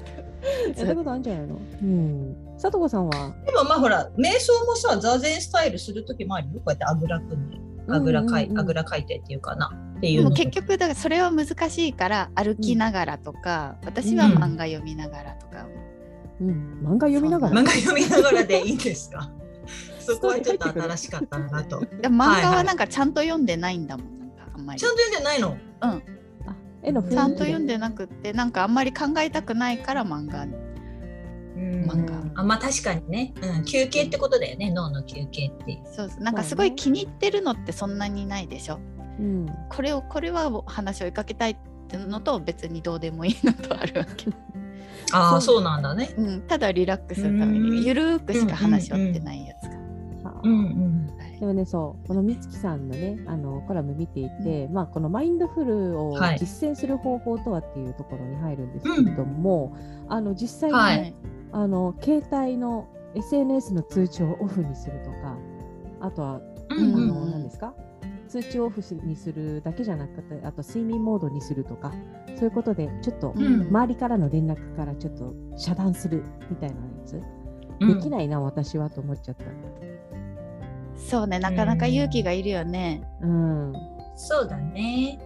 [0.84, 1.54] ったことあるんじゃないの？
[1.82, 2.36] うん。
[2.58, 3.34] さとこさんは？
[3.44, 6.54] でもまあほら瞑想もさ座禅スタイルする時もあるよ。
[6.56, 7.56] こうやってあぐら組んで。
[7.88, 8.60] あぐらかい、うんうんうん。
[8.60, 9.70] あぐらかいてっていうかな
[10.04, 15.66] っていでもうの結局だからそれは難しいから歩きながらとか、私は漫画読みながらとか、
[16.40, 17.54] うん、漫画読みながら。
[17.60, 19.30] 漫画読みながらでいいんですか？
[20.00, 21.80] そこはちょっと新しかったなと。
[22.02, 24.84] 漫画はなんかちゃんと読んでないんだもんなんかあんまり。
[24.84, 25.56] ゃんと読んでないの？
[25.80, 25.98] あ
[26.82, 27.16] 絵の雰囲気で。
[27.16, 30.46] ちゃんと読んでなくってなんかあんまり考えたくないから漫画。
[31.56, 32.14] 漫画。
[32.40, 34.70] あまあ確かにね、うん、休憩ってことだよね。
[34.70, 38.80] 脳の休憩ってそうなんかすごい気に入ってるのってそんなにないでしょ？
[39.18, 39.46] うん。
[39.68, 41.56] これをこれは話を追いかけたいっ
[41.88, 44.30] てのと別にどうでもいいのとあるわけ、
[45.12, 45.62] ああそう。
[45.62, 46.10] なんだね。
[46.16, 47.70] うん、ただリラックスするためうん。
[47.70, 49.62] にゆるーくしか話をってないやつ
[50.24, 50.32] が、
[51.40, 56.38] でもね、そう、このみつきさんのね、あのコラム見ていて、まあ、このマインドフルをはい。
[56.38, 59.76] 実践する方法とはっていうところに入るんですけれども、
[60.08, 61.14] あの実際にね、はい。
[61.52, 65.36] あの携帯の SNS の通知をオフにするとか、
[66.00, 67.08] あとは、うんあうん。
[67.08, 67.74] の何ですか？
[68.34, 71.92] 通知をオフにするだけじゃなくて、あと睡眠モードにするとか、
[72.34, 77.20] そういうことで、ちょっとうん周りからの連絡からちょっと遮断するみたいなやつ、
[77.78, 79.44] うんできないな、私はと思っちゃった。
[80.96, 83.72] そうねなかなか勇気がいるよね、うん。
[84.16, 85.20] そうだね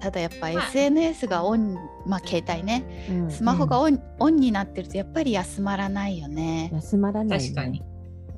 [0.00, 1.74] ただやっぱまあ SNS がオン
[2.06, 6.70] まあ携帯ねうんスマホがオン,、オンになってるとやっぱり休まらないよね。
[6.72, 7.44] 休まらない、ね。
[7.44, 7.82] 確かに。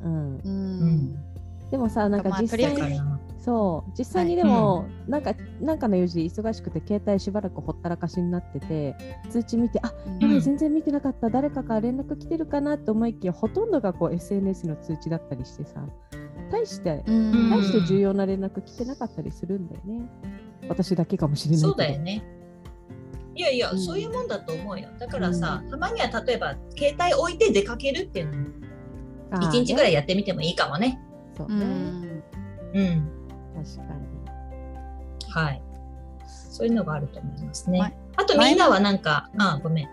[0.03, 0.38] うん。
[0.38, 1.31] うん、うん
[1.70, 3.03] でもさ、なんかまあ実際に、とりあえず
[3.40, 8.94] そう、実際にでも、なんか、なんかの用事で忙しくて、携帯しばらくほったらかしになってて、
[9.31, 15.87] 通知見て、あ、う全然見てなかった、誰かから連絡来てるかなって思いきや、ほとんどがこう SNS の通知だったりしてさ、
[16.53, 20.03] 大して、うん大して重要な連絡来てなかったりするんだよね。
[20.68, 21.61] 私だけかもしれない。
[21.61, 22.22] そうだよね。
[23.35, 24.90] いやいや、うんそういうもんだと思うよ。
[24.98, 28.48] だからさ、たまには例えば携帯置いて出かけるっていうのも
[29.31, 31.00] あー一日ぐらいねやってみてもいいかもね。
[31.37, 31.64] そうね。
[31.64, 32.22] うん
[32.74, 33.19] うん。
[33.64, 35.31] 確かに。
[35.31, 35.62] はい。
[36.27, 37.79] そういうのがあると思いますね。
[37.79, 39.88] まあとみんなはなんか、あ、ごめん。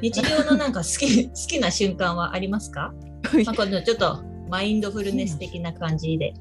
[0.00, 2.92] 日常のなんか好き 好きな瞬間はありますか？
[3.44, 6.34] まあ、このちょっとマインドフルネス的な感じで。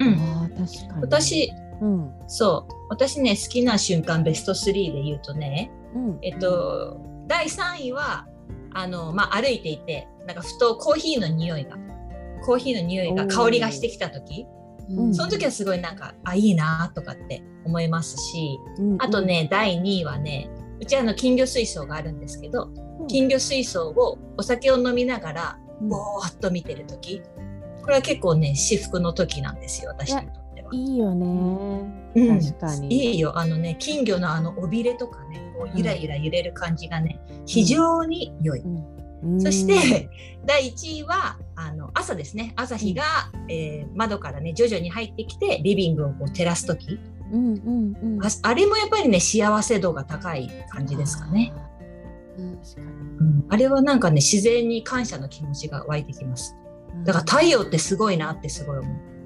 [0.00, 1.02] うんああ確かに。
[1.02, 8.26] 私、うんそう、私ね好きな瞬間ベスト3で言うとね、うんえっと第3位は
[8.72, 11.76] あのまあ歩いていてなんかふとコーヒーの匂いが
[12.44, 14.46] コーヒーの匂いが香りがしてきた時、
[14.88, 15.14] うん。
[15.14, 18.96] その時はすごいなんかあいいなとかって思いますし、うん。
[19.00, 20.48] あとね、第2位はね、
[20.80, 22.70] うちあの金魚水槽があるんですけど、
[23.00, 23.06] うん。
[23.06, 25.88] 金魚水槽をお酒を飲みながらうん。
[25.88, 27.22] ぼーっと見てる時、
[27.82, 30.70] これは結構ね至福の時なんですよ私にとっては。
[30.72, 31.26] いいよね。
[32.14, 32.40] うん。
[32.40, 33.12] 確かに。
[33.12, 33.38] いいよ。
[33.38, 38.60] あのね金魚のあの尾びれとかねこうゆらゆら揺れる感じがね、非常に良い。
[38.60, 38.95] うん
[39.38, 40.08] そして、
[40.46, 43.02] 第1位はあの朝ですね朝日が、
[43.48, 47.00] えー窓からね徐々に入ってきてリビングをこう照らす時
[47.32, 48.24] うんうんうん。
[48.24, 51.52] ああれもやっぱりね幸せ度が高い感じですかね。
[52.38, 52.86] うん確かに。
[52.86, 56.56] うんあれはなんかね自然に感謝の気持ちが湧いてきます。
[57.04, 59.16] だから太陽ってすごいなってすごい思う。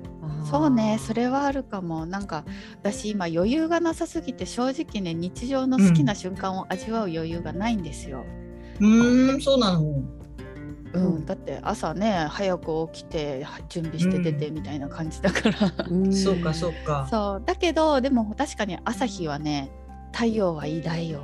[0.45, 2.45] そうねそれはあるかもなんか
[2.83, 9.81] 私今余裕がなさすぎて正直ね日常の好きな瞬間を味わう余裕がないんですよ、うーんそうなの。
[9.81, 11.17] うん。
[11.17, 11.27] うん。
[11.27, 16.13] だって朝ね早く起きて準備して出てみたいな感じだから、うん。
[16.13, 17.07] そうかそうか。
[17.11, 17.43] そう。
[17.45, 19.71] だけどでも確かに朝日はね
[20.13, 21.21] 太陽は偉大よ。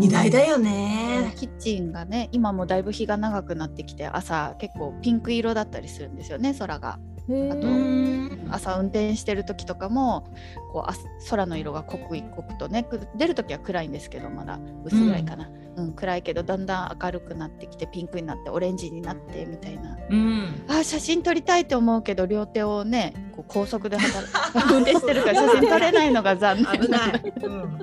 [0.00, 1.32] 偉大だよね。
[1.36, 10.32] キッチンがね今もだいぶ日が長くなってきて朝結構ピンク色だったりするんですよね空があと朝運転してる時とかも
[10.72, 10.94] こうあ
[11.28, 20.64] 空の色が濃く濃くとねく出る時は暗いんですけどまだ薄暗いかな、うん暗いけどだんだん明るくなってきてピンクになってオレンジになってみたいなうん。
[20.68, 24.28] あー写真撮りたいって思うけど両手をねこう高速で働
[24.74, 27.34] 運転してるから写真撮れないのが残念危ない。
[27.42, 27.78] うん。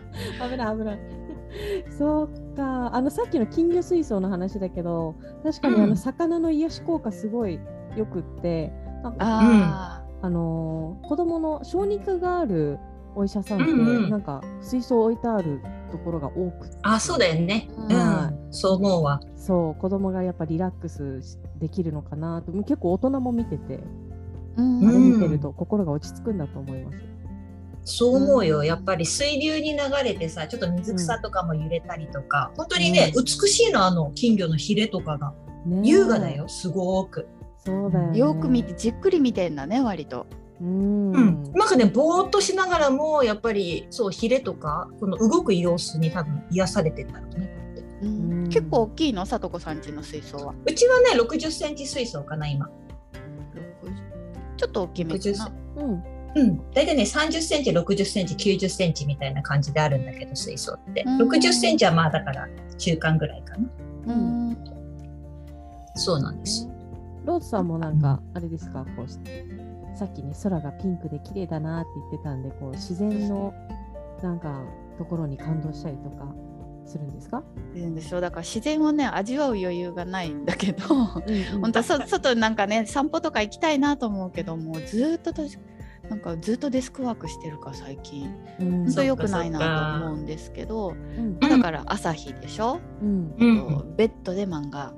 [0.50, 1.00] 危ない危ない。
[1.98, 2.94] そうか。
[2.94, 7.60] あのさっきの金魚水槽の話だけど、確かにうんあの魚の癒し効果すごい
[7.96, 8.72] よくって、
[9.04, 12.80] なんかああのー子供の小児科がある
[13.16, 17.70] お医者さんって、うんうんなんか水槽置いてあるところが多くてあそうだよね。
[17.90, 18.48] うはん。
[18.52, 19.20] そう思うわ。
[19.36, 23.82] そう子供がやっぱリラックスしできるのかなと結構大人も見てて、ー
[24.58, 26.98] うんあれうん見てると心が落ち着くんだと思います。
[27.90, 28.60] そう思うよ。
[28.60, 35.34] うんやっぱり水流に流れてさ、ちょっと水草とかも揺れたりとか、本当にね、うん美しいのあの金魚のヒレとかが
[35.66, 36.48] ねえ優雅だよ。
[36.50, 37.28] すごく。
[37.68, 38.18] そうだよ、ね。
[38.18, 40.26] よく見てじっくり見てんだね割と。
[40.62, 41.12] うん。
[41.12, 50.56] うん、なんかねぼーっとしながらもやっぱりそうヒレとかこの動く様子に多分癒されてんだろうねこうやってうんうん結構大きいのさとこさんちの水槽は。
[50.66, 52.70] うちはね60センチ水槽かな今
[54.56, 55.52] ちょっと大きめか60な。
[55.76, 56.04] うん。
[56.36, 63.70] うん大体ね30センチ60センチ90センチみたいな感じであるんだけど水槽ってうん60センチはまあだから中間ぐらいかな
[64.14, 64.58] うん
[65.96, 66.70] そうなんです
[67.28, 69.20] ローズさんもなんか、あれですか、こうし
[69.96, 73.54] さっきね、空がピンクで綺麗だなって言ってたんで、こう自然の
[74.24, 74.64] なんか
[74.98, 76.34] ところに感動したりとか
[76.86, 77.44] するんですか、
[77.76, 78.22] いるんですよ。
[78.22, 85.58] だから自然をね味わう余裕がないんだけどうん本当はそ外なんかね散歩とか行きたいなと思うけどもうずーっと私
[86.10, 88.34] なんかずっとデスクワークしてるから最近。
[88.60, 88.72] うん。
[88.86, 91.40] 本当良くないなと思うんですけどうん。
[91.40, 93.36] だから朝日でしょ、うん。
[93.38, 93.68] うん。
[93.68, 94.94] とベッドで漫画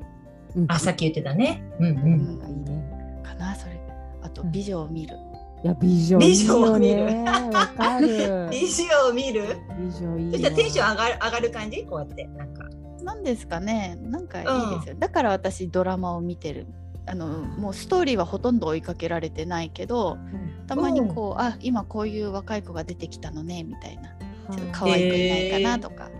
[0.56, 0.66] うん。
[0.68, 1.64] あさっき言ってたね。
[1.80, 2.36] うんうなん。
[2.36, 3.22] んかいいね。
[3.24, 3.80] かなそれ。
[4.22, 4.52] あとうん。
[4.52, 5.16] 美女を見る、
[5.64, 7.06] いや、美女い美女を見る？
[7.06, 7.24] ね。
[7.54, 8.08] わかる。
[8.52, 9.58] 美女を見る？
[9.78, 10.32] 美女いいわ。
[10.34, 11.84] そしたらテンション上がる上がる感じ？
[11.86, 12.26] こうやって。
[12.26, 12.66] なんか。
[13.04, 13.98] なんですかね。
[14.02, 14.46] なんかいい
[14.80, 16.68] ですよ、だから私ドラマを見てる。
[17.06, 20.68] あのもうストーリーはほとんど追いかけられてないけどうん。
[20.68, 24.10] たまにこう、あ今こういう若い子が出てきたのねみたいな。
[24.56, 26.19] ちょっと可愛い子いないかなとか、うん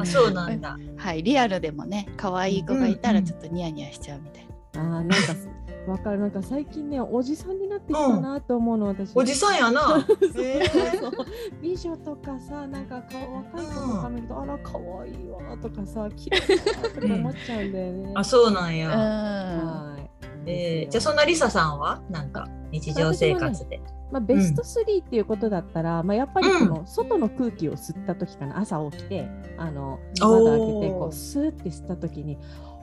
[0.00, 0.76] あそうなんだ。
[0.96, 4.52] はいリアルでもね可愛い子がいたうんうんらちょっとニヤニヤしちゃうみたいな。
[4.74, 5.16] あーなんか
[5.86, 6.20] わかる。
[6.20, 9.10] なんか最近ねおじさんになってきたなと思うの私。
[9.16, 9.80] おじさんやな。
[10.38, 11.00] へー。
[11.00, 11.12] そう
[11.60, 18.12] 美女とかさなんかか若い子とか見ると、あら可愛いわとかさ綺麗だなとか思っちゃうんだよね。
[18.14, 18.92] あそうなんうや、ん。
[18.92, 20.10] はい。
[20.46, 22.00] えー、じゃあそんなリサさんは？
[22.08, 23.80] なんか日常生活で、
[24.12, 32.38] まあ、ベスト3っていうことだったら、まあ、やっぱりこの外の空気を吸った時かな、朝起きてあの窓開けてこうスーって吸った時に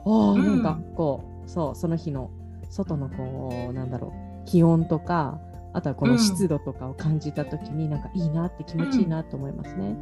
[0.05, 0.45] ああうん。
[0.45, 2.31] なんかこう、そうその日の
[2.69, 4.13] 外のこうなんだろ
[4.43, 5.39] う気温とか
[5.73, 9.95] あとはこの湿度とかを感じた時になんかいいなって気持ちいいなと思いますね。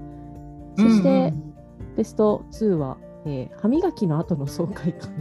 [0.78, 1.54] そして、うん
[1.96, 5.12] ベスト2は、えー歯磨きの後の爽快感。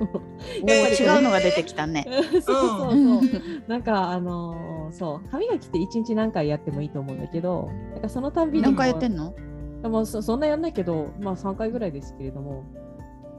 [0.62, 2.06] 違うのが出てきたね。
[2.32, 3.20] そうそうそう、う ん
[3.68, 9.34] なんかあのーそう歯磨きって一日何回やってもいいと思うんだけどなんかそのたんびに何回やってんの？
[9.82, 12.64] のもうそそんなやんないけどまあ3回ぐらいですけれども。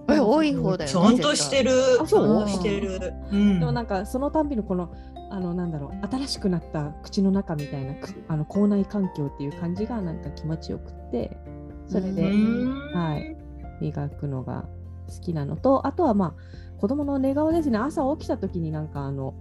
[0.10, 0.88] え多い方だよね。
[0.88, 1.72] ちゃんとしてる。
[2.02, 2.50] あそう？
[2.50, 3.14] してる。
[3.32, 3.60] うん。
[3.60, 4.90] でもなんかそのたんびのこの
[5.30, 11.38] あのなんだろう新しくなった口の中みたいなくあの口内環境っていう感じがなんか気持ちよくって
[11.88, 12.92] それで、うん。
[12.94, 13.36] はい、
[13.80, 14.66] 磨くのが
[15.08, 19.34] 好きなのとあとはまあ子供の寝顔ですね朝起きた時になんかあの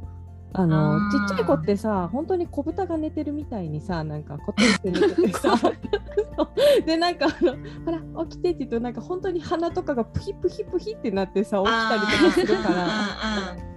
[0.54, 5.54] あのちっちゃい子ってさ本当に子豚が寝てるみたいにさなんかこってりして寝ててさ
[6.84, 13.72] でなんかあのほら起きてって言うとなんか本当に鼻とかがプヒプヒプヒってなってさ起きたりとかするからら。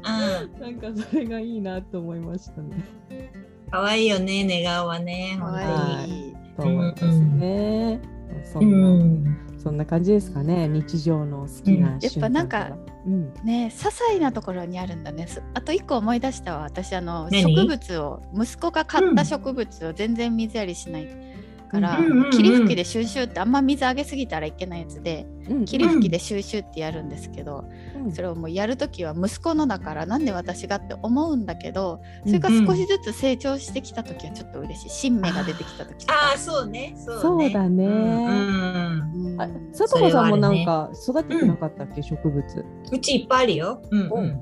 [0.59, 2.83] なんかそれがいいなと思いましたね。
[3.71, 5.35] 可愛いよね、寝顔はね。
[5.39, 6.35] かわはい。
[6.55, 7.99] と思いますね。
[8.43, 9.37] そうんな、ん。
[9.65, 10.67] そんな感じですかね。
[10.67, 15.25] 日常の好きなうんやっぱなんかうん、ね些細なところにあるんだね。
[15.25, 16.61] すあと一個思い出したわ。
[16.65, 17.41] 私あの何？
[17.55, 21.07] 植物を息子が買った植物を全然水やりしない
[21.65, 22.31] から、うんうんうんうん。
[22.31, 28.11] 霧吹きでシューシューってあんま水あげすぎたらいけないやつで、うん、霧吹きでシューシューってやるんですけど、うん。
[28.11, 34.89] それをもうやるときは息子のだからなんで私がって思うんだけどそれが少しずつ成長してきたときはちょっと嬉しい。
[34.89, 36.19] 新芽が出てきたときとか。
[36.31, 36.95] ああ、そうね。
[36.97, 37.21] そうね。
[37.21, 37.85] そうだね。
[37.85, 39.47] うんうんあ、
[39.77, 42.43] 佐藤さんもなんか育ててなかったっけ、植物。
[42.91, 43.81] うちいっぱいあるよ。
[43.91, 44.39] うんうん。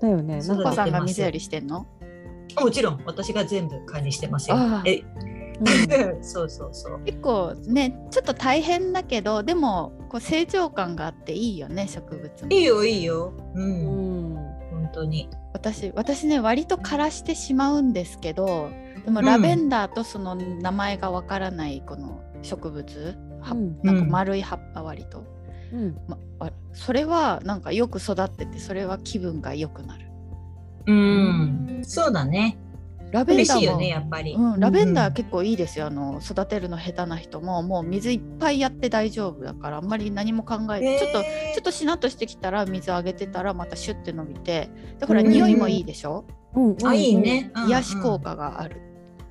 [0.00, 0.38] だよね。
[0.40, 0.72] なんか。
[0.72, 1.86] さんが水やりしてんの？
[2.60, 4.56] もちろん、私が全部管理してますよ。
[4.84, 5.02] え、
[5.60, 7.00] うんそうそうそう。
[7.04, 13.32] 結構ねちょっと大変だけどでもこう成長感があっていいよね植物もいいよ、いいよ。
[13.54, 13.60] う。
[13.60, 14.36] うんん。
[14.70, 15.28] 本当に。
[15.52, 18.70] 私私ね割と枯らしてしまうんですけど
[19.04, 25.24] でもうんラベンダーとその名前がわからないこの植物、はうんなんか丸い葉っぱ割と、
[25.72, 25.96] うん。
[26.06, 30.06] ま、あそれはなんかよく育っててそれは気分が良くなる
[30.86, 31.80] うん。
[31.82, 32.56] そうだね。
[33.10, 34.34] ラベンダーよね、やっぱり。
[34.34, 41.28] うん、ラベンダーうん結構いいですよあの育てるの下手な人ももう水いっぱいやって大丈夫だからあんまり何も考えて、ちょっとちょ
[41.60, 46.86] っとしなっとしてきたら水あげてたらまたシュッて伸びてでほらうん匂いもいいでしょ、うん。
[46.86, 47.50] あ、いいね。
[47.54, 48.18] うんうん癒し効。
[48.20, 48.80] 果がある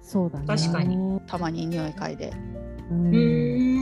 [0.01, 0.45] そうだね。
[0.47, 2.33] 確かにたまに匂い嗅いで
[2.89, 3.13] うん。
[3.13, 3.19] うい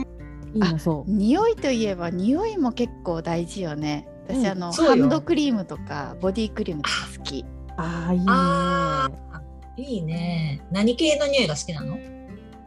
[0.56, 1.10] いな、そう。
[1.10, 7.44] 匂いといえば匂いも結構大事よね私、うんあのハンドクリームとかボディクリームとか好き
[7.78, 8.26] ああ、いいね。
[9.76, 10.62] いいね。
[10.70, 11.98] 何系の匂いが好きなの？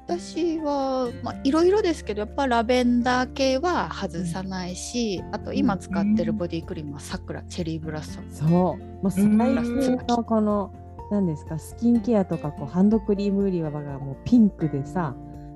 [0.07, 8.49] 私はまあいろいろですけどやっぱラベンダー系は外さないし、あと今使ってるボディクリームはさくらチェリーブラッサムそう。
[8.49, 10.73] もう最近のこの、
[11.11, 15.15] 何ですか、スキンケアとかこうハンドクリーム売り場がもうピンクでさ、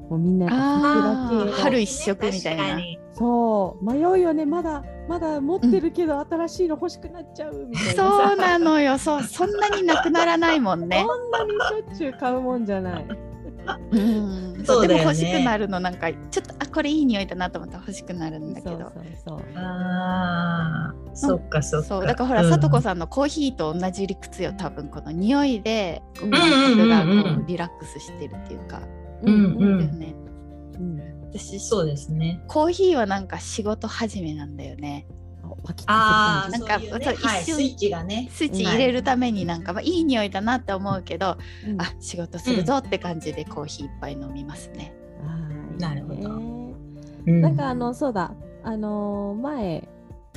[0.10, 2.80] もうみんなやっぱあー桜系の春一色みたいな。
[3.14, 3.86] そう。
[3.86, 4.46] 迷うよね。
[4.46, 7.92] まだまだ持ってるけど、新しいの欲しくなっちゃうみたいな。
[7.94, 8.98] さ そうなのよ。
[8.98, 11.06] そうそんなになくならないもんね。
[11.06, 13.06] そんなにしょっちゅう買うもんじゃない。
[13.92, 14.64] うん。
[14.66, 14.88] そうね。
[14.90, 18.78] でも欲しくなるのなんかちょっとあこれいい匂いだなと思ったら欲しくなるんだけど。
[18.78, 21.88] そうそうそうああ、そっかそっか。
[21.88, 22.50] そうだからほら、うん。
[22.50, 24.90] さとこさんのコーヒーと同じ理屈よ多分。
[24.90, 28.82] この匂いでこううんうんうんうん感覚がこうリラックスしてるっていうか、
[29.24, 29.78] うんうん。
[29.80, 30.16] だよね
[30.76, 31.00] うん。
[31.32, 32.44] 私そうですね。
[32.48, 33.28] コーヒーはなん。
[33.28, 34.56] か仕事始めなん。
[34.56, 35.08] だよね
[35.88, 36.62] ああ、なん。
[36.62, 38.28] かそううねそうはい、一スイッチがね。
[38.32, 39.64] スイッチ入れるためになん。
[39.64, 44.94] か、まあ、いい匂いだなって思うけど、するあ仕事するぞって感じでコーヒーいっぱい飲みますね。
[45.22, 45.84] うん。
[45.86, 47.56] あなるほどななん。
[47.58, 48.34] かあのそうだ
[48.64, 49.90] あのー前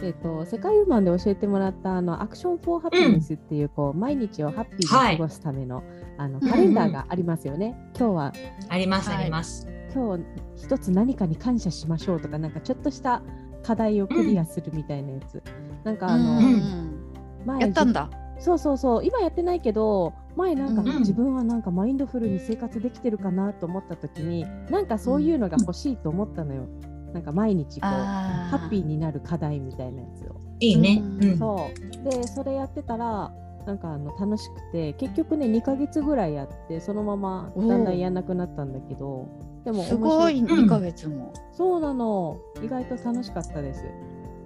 [0.03, 5.83] えっと世界ウーマンで教えてもらったあのアクション・フォー・ハッピネスっていう,、こう毎日をハッピーに過ごすための,、
[6.19, 7.77] あのカレンダーがありますよね。
[7.99, 8.33] 今日は。
[8.69, 9.19] ありますはい。
[9.19, 9.69] あります。
[9.95, 10.25] 今日
[10.57, 13.23] 一つ何かに感謝しましょうとかなんかちょっとした
[13.63, 15.43] 課題をクリアするみたいなやつ、
[15.85, 17.13] なんかあの、うん
[17.47, 18.11] 前やったんだ。
[18.39, 26.67] そうそうそう今やってないけど前なんか、うん自分はなんかマインドフルに生活できてるかなと思った時になんかそういうのが欲しいと思ったのよ、
[27.15, 30.37] なんか毎日こうあハッピーになる課題みたいなやつを。
[30.61, 31.03] いいね。
[31.39, 32.11] そう。
[32.11, 33.33] でそれやってたら
[33.67, 39.29] なんかあの楽しくて結局ね2ヶ月ぐらいやってそのままだんだんやんなくなったんだけど
[39.67, 40.35] でもすごい。
[40.37, 40.65] 面白うん。
[40.67, 41.35] 2ヶ月も。
[41.53, 42.39] そうなの。
[42.63, 43.85] 意外と楽しかったです。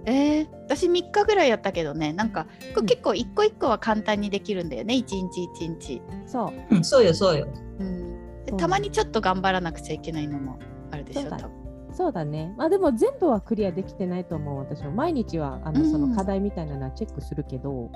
[0.05, 2.11] えー、私3日ぐらいやったけどね。
[2.11, 2.47] なんか
[2.87, 4.95] 結構一個一個は簡単にできるんだよね。
[4.95, 6.01] 一日一日。
[6.25, 6.75] そう。
[6.75, 7.47] うん、そうよそうよ。
[7.79, 7.83] う
[8.53, 10.57] ん、たまにちょっと頑張らなくちゃいけないのも
[10.89, 11.61] あるでしょそうだ多分。
[11.93, 12.55] そうだね。
[12.57, 14.89] まあでも全部はクリアできてないと思う私も。
[14.89, 15.91] 毎日はあのうん。
[15.91, 17.91] その課題みたいなのはチェックするけど、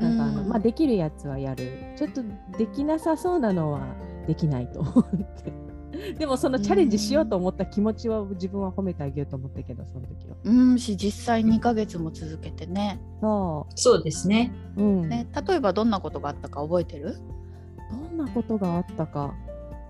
[0.00, 1.94] なんかあの、うんまあできるやつはやる。
[1.96, 2.22] ちょっと
[2.58, 3.80] できなさそうなのは
[4.26, 5.52] できないと思って。
[6.18, 10.36] でもそのチャレンジしようと思った気持ちは自分は褒めてあげようと思ったけどその時は。
[10.44, 14.52] うんし実際2ヶ月も続けてねそそうですね。
[14.76, 17.16] う、うん、ね例えばどんなことがあったか覚えてる？
[17.90, 19.34] どんなことがあったか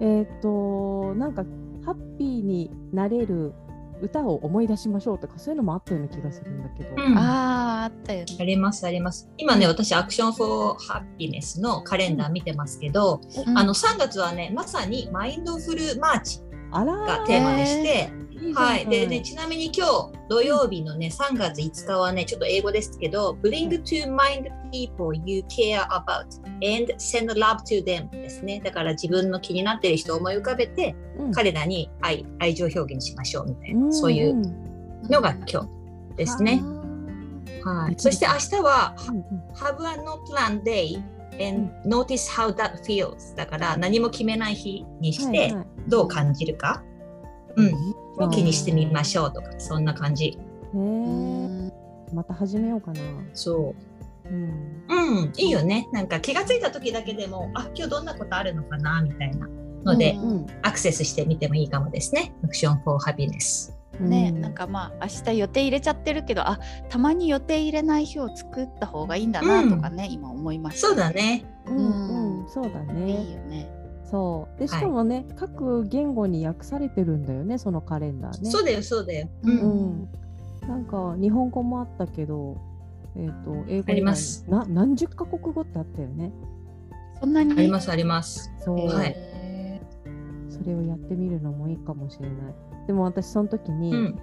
[0.01, 1.45] えっ、となんか
[1.85, 3.53] ハッピーになれる
[4.03, 7.17] 歌を思い出しましょうとかそういうのもあったような気がするんだけど、うん。
[7.17, 8.27] あーあったよね。
[8.39, 9.31] ありますあります。
[9.39, 13.59] 今ね、私、アクション・フォー・ハピネスのカレンダー見てますけど、うん。
[13.59, 16.41] あの3月はね、まさにマインドフルマーチ
[16.73, 18.11] あらがテーマでして、
[18.55, 18.87] はい。
[18.87, 28.61] でね、ちなみに今日土曜日のね、3月5日はね、ちょっと英語ですけど、Bring to mind people you care about and send love to them ですね。
[28.65, 31.33] だから自分の気になっている人を思い浮かべて、うん。
[31.33, 33.93] 彼らに愛愛情表現しましょうみたいな、ん。
[33.93, 34.35] そういう
[35.09, 36.63] のが今日ですね。
[37.65, 37.95] はい。
[37.97, 38.97] そして明日は、
[39.55, 41.01] Have a no plan day
[41.41, 45.55] and notice how that feels だから何も決めない日にして
[45.89, 46.83] どう感じるか、
[47.57, 47.73] うん、
[48.19, 50.27] うん気にしてみましょうとかそんな感じ。
[50.27, 50.39] へ
[50.75, 51.73] うーん。
[52.13, 53.01] また始めようかな。
[53.33, 53.75] そ
[54.27, 54.29] う。
[54.29, 54.85] ん。
[54.89, 55.89] ううんいいよね。
[55.93, 59.49] なんか気がついた時だけでもあ今日どんなことあるのかなみたいな
[59.85, 60.47] ので、うんうん。
[60.63, 62.35] アクセスしてみてもいいかもですね。
[62.45, 64.41] アクション for happiness ね、うん。
[64.41, 66.59] なんかまあ明日予定入れちゃってるけどあ
[66.89, 70.89] たまに予定入れない日を作った方がいいんだなとかね、今思いました。
[70.89, 71.45] そうだね。
[71.67, 73.13] うんうん、そうだいいね。
[73.13, 73.82] よね
[74.13, 74.61] そう。
[74.61, 78.51] で、しかもね、各言語に訳されてるんだよね、そのカレンダーね。
[78.51, 80.69] そうだよそうだよ、ううんうん。
[80.69, 82.59] なんか、日本語もあったけど、
[83.17, 86.31] えっ、と、英語にありますな何十カ国語ってあったよね。
[87.21, 87.53] そんなに？
[87.53, 88.87] ありますありますそう。
[88.87, 89.81] はいへ
[90.51, 92.37] それをやってみるのもいいかもしれない。
[92.87, 94.19] でも私、その時に、うん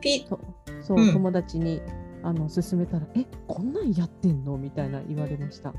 [0.83, 1.81] そう、うん友達に
[2.21, 4.55] あの勧めたら、えこんなんやってんの？
[4.57, 5.73] みたいな言われました。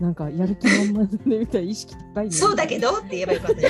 [0.00, 2.30] なんか、やる気満々でね、みたいな意識高いね。
[2.32, 3.68] そうだけどって言えばよかったよ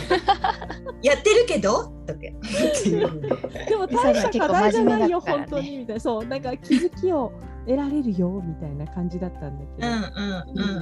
[1.03, 1.93] やってるけど？
[2.07, 5.79] でも大した課題じゃないよ、ね本当に。
[5.79, 6.01] みたいな。
[6.01, 7.33] そう、なんか気づきを
[7.67, 10.03] 得られるよみたいな感じだったんだけうんうん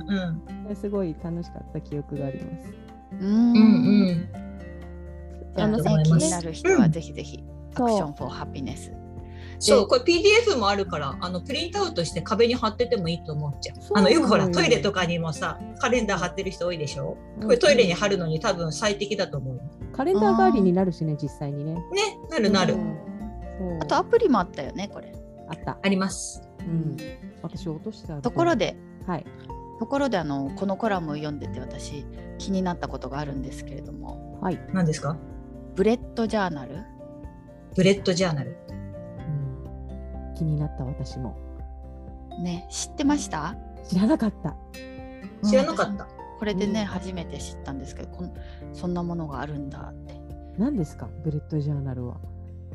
[0.07, 0.69] うんうん。
[0.69, 2.73] ど、すごい楽しかった記憶があります。
[3.21, 3.33] ーうん。
[3.33, 5.61] うんうん。
[5.61, 7.43] あのだとね、気になる人はぜひぜひ、
[7.75, 8.93] アそうクションフォーハピネス。
[9.63, 13.77] そう、これ PDF もあるから、あのプリントアウトして壁に貼っててもいいと思っちゃう。
[13.95, 17.17] あのよくほら、トイレとかにもさ、カレンダー貼ってる人多いでしょ？
[17.37, 19.63] うんこれトイレに貼るのに多分最適だと思うよ。
[19.93, 21.75] カレンダー代わりになるしね、実際にね。
[21.75, 21.81] ね、
[22.31, 22.77] なるなる。
[23.81, 25.15] あとアプリもあったよね、これ。
[25.49, 25.79] あった。
[25.83, 26.43] あります。
[26.61, 26.97] うん。
[27.43, 28.23] 私落としてある。
[28.23, 28.57] ところ。
[28.57, 29.27] で、はい。
[29.79, 32.05] ところであのこのコラムを読んでて私
[32.39, 34.61] 気になったことがあるんですけれども、はい。
[34.73, 35.17] 何ですか？
[35.75, 36.77] ブレットジャーナル
[37.75, 38.57] ブレットジャーナル。
[40.33, 41.37] うん、気になった私も。
[42.43, 43.55] ね、知ってました？
[43.89, 44.57] 知らなかった。
[45.47, 46.07] 知らなかった。
[46.39, 48.33] これでね、うん初めて知ったんですけど、こん
[48.73, 50.21] そんなものがあるんだって。
[50.59, 52.17] 何ですか、ブレットジャーナルは。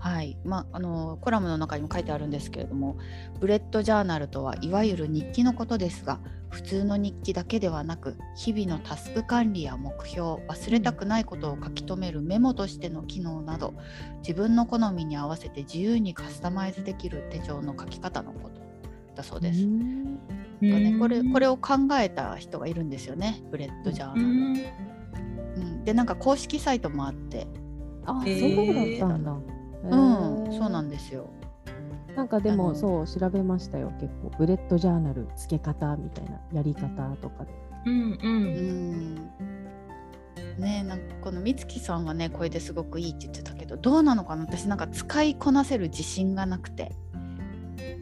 [0.07, 2.97] はい、まあ、あのコラムの中にも書いてあるんですけれども
[3.39, 13.73] ブレットジャーナルとはいわゆる日記のことですが普通の日記だけではなく日々のタスク管理や目標忘れたくないことを書き留めるメモとしての機能など
[14.19, 18.61] 自分の好みに合わせて自由にカスタマイズできる手帳の書き方のこと
[19.15, 19.63] だそうです。
[19.63, 19.67] か
[20.59, 24.21] ね、これこれを考えた人がいるんですよねブレットジャーナル。
[24.21, 24.57] うん。
[25.57, 27.47] うん、でなんか公式サイトもあって、
[28.05, 28.55] あ、へー。
[28.55, 29.56] そうだったんだ。
[29.83, 29.87] う
[30.49, 30.95] ん、そうなんだ。
[30.95, 31.27] ですよ。
[32.15, 36.87] なんかでもそう調べましたよ結構ブレッドジャーナル付け方みたいなやり方
[37.21, 37.45] とか
[37.85, 38.17] うんう。
[38.23, 39.15] うんん
[40.57, 44.45] ねなんかこの美月さんはねこれですごくいいって言ってたけどどうなのかな？
[44.45, 46.95] 私なんか使いこなせる自信がなくて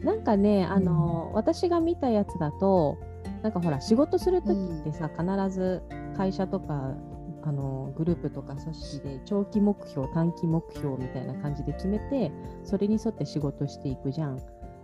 [0.02, 2.96] なんかねあの、私が見たやつだと
[3.42, 5.82] なんかほら仕事する時ってさ、必ず
[6.16, 6.94] 会社とか
[7.46, 12.32] あのグループとか組織で長期目標短期目標みたいな感じで決めて
[12.64, 14.42] それに沿って仕事していくじゃん。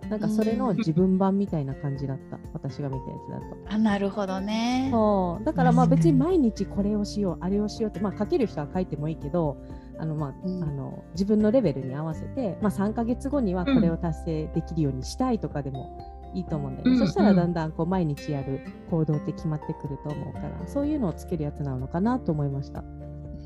[0.09, 3.75] なんかそれの自分版みたいな感じだった、私が見たやつだと。
[3.75, 4.89] あなるほどね。
[4.91, 5.45] そう。
[5.45, 5.91] だからまあうん。
[5.91, 9.57] 別に毎日これをしようあれをしようってまあ書ける人は書いてもいいけど
[9.99, 10.65] あのまあ、うん。
[10.65, 18.61] あの自分のレベルに合わせて、まあ、3ヶ月後にはこれを達成できるようにしたいとかでもいいと思うんだよね、うんそしたらだんだんこう毎日やる
[18.91, 22.83] 行動って決まってくると思うからそういうのをつけるやつなのかなと思いました。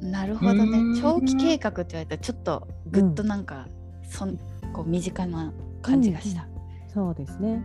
[0.02, 0.78] なるほどね。
[0.78, 1.00] うん。
[1.00, 3.66] 長期計画って言われたらちょっとぐっとなんか、
[4.02, 4.36] そん
[4.72, 6.46] こう身近な感じがした、
[6.92, 7.62] そうですね。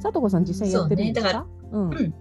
[0.00, 1.46] さとこさん実際やってるんですか？
[1.72, 1.90] そううん。
[1.90, 2.14] うん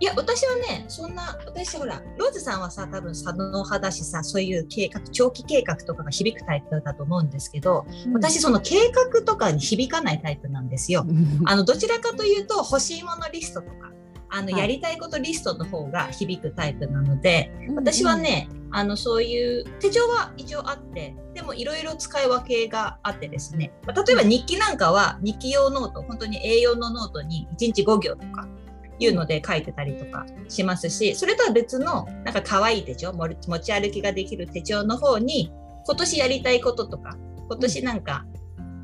[0.00, 11.04] いや私はねそんな私ほらローズさんはさ多分左脳派だしさそういう計画長期計画とかが響くタイプだと思うんですけど、私その計画とかに響かないタイプなんですよ。
[11.46, 13.92] あのどちらかというと欲しいものリストとか
[14.30, 14.60] あの、はい。
[14.60, 28.46] やりたいことリストの方が響くタイプなので、うん私はね、あのそういう手帳は一応あってでもいろいろ使い分けがあってですね、まあ例えば日記なんかは日記用ノート本当に A4 のノートに1日5行とか
[28.98, 35.52] いうので書いてたりとかしますしそれとは別のなんか可愛い手帳も持ち歩きができる手帳の方に
[35.86, 37.16] 今年やりたいこととか
[37.48, 38.26] 今年なんか、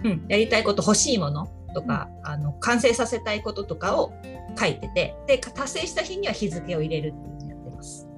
[0.04, 4.12] うん、やりたいこと欲しいものとか、あの完成させたいこととかを
[4.58, 8.08] 書いててで達成した日には日付を入れるっていうのをやってます。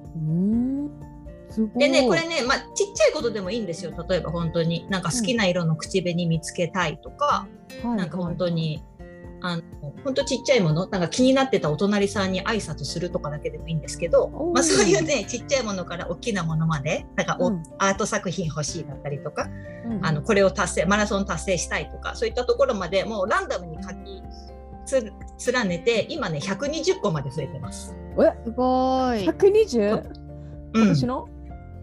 [1.75, 3.91] でね、これね、まあ、ちっちゃいことでもいいんですよ。
[4.07, 7.47] 例えば本当に、なんか好きな色の口紅見つけたいとか、
[7.83, 8.83] はいなんか本当に、
[9.41, 9.63] あの、
[10.03, 17.63] 本当ちっちゃいもの、なんか気になってたお隣さんに挨拶するとかだけでもいいんですけどまあそういうね、ちっちゃいものから大きなものまで、なんかお、うん。
[17.77, 19.49] アート作品欲しいだったりとか、
[19.85, 24.23] うんあの、これを達成、マラソン達成したいとか、そういったところまでもうランダムに書き
[24.85, 27.95] つ連ねて、今ね、120個まで増えてます。
[28.19, 28.43] え？
[28.45, 29.27] すごい。
[29.27, 30.01] 120
[30.73, 30.79] う？
[30.79, 30.81] ん。
[30.81, 31.27] 今年の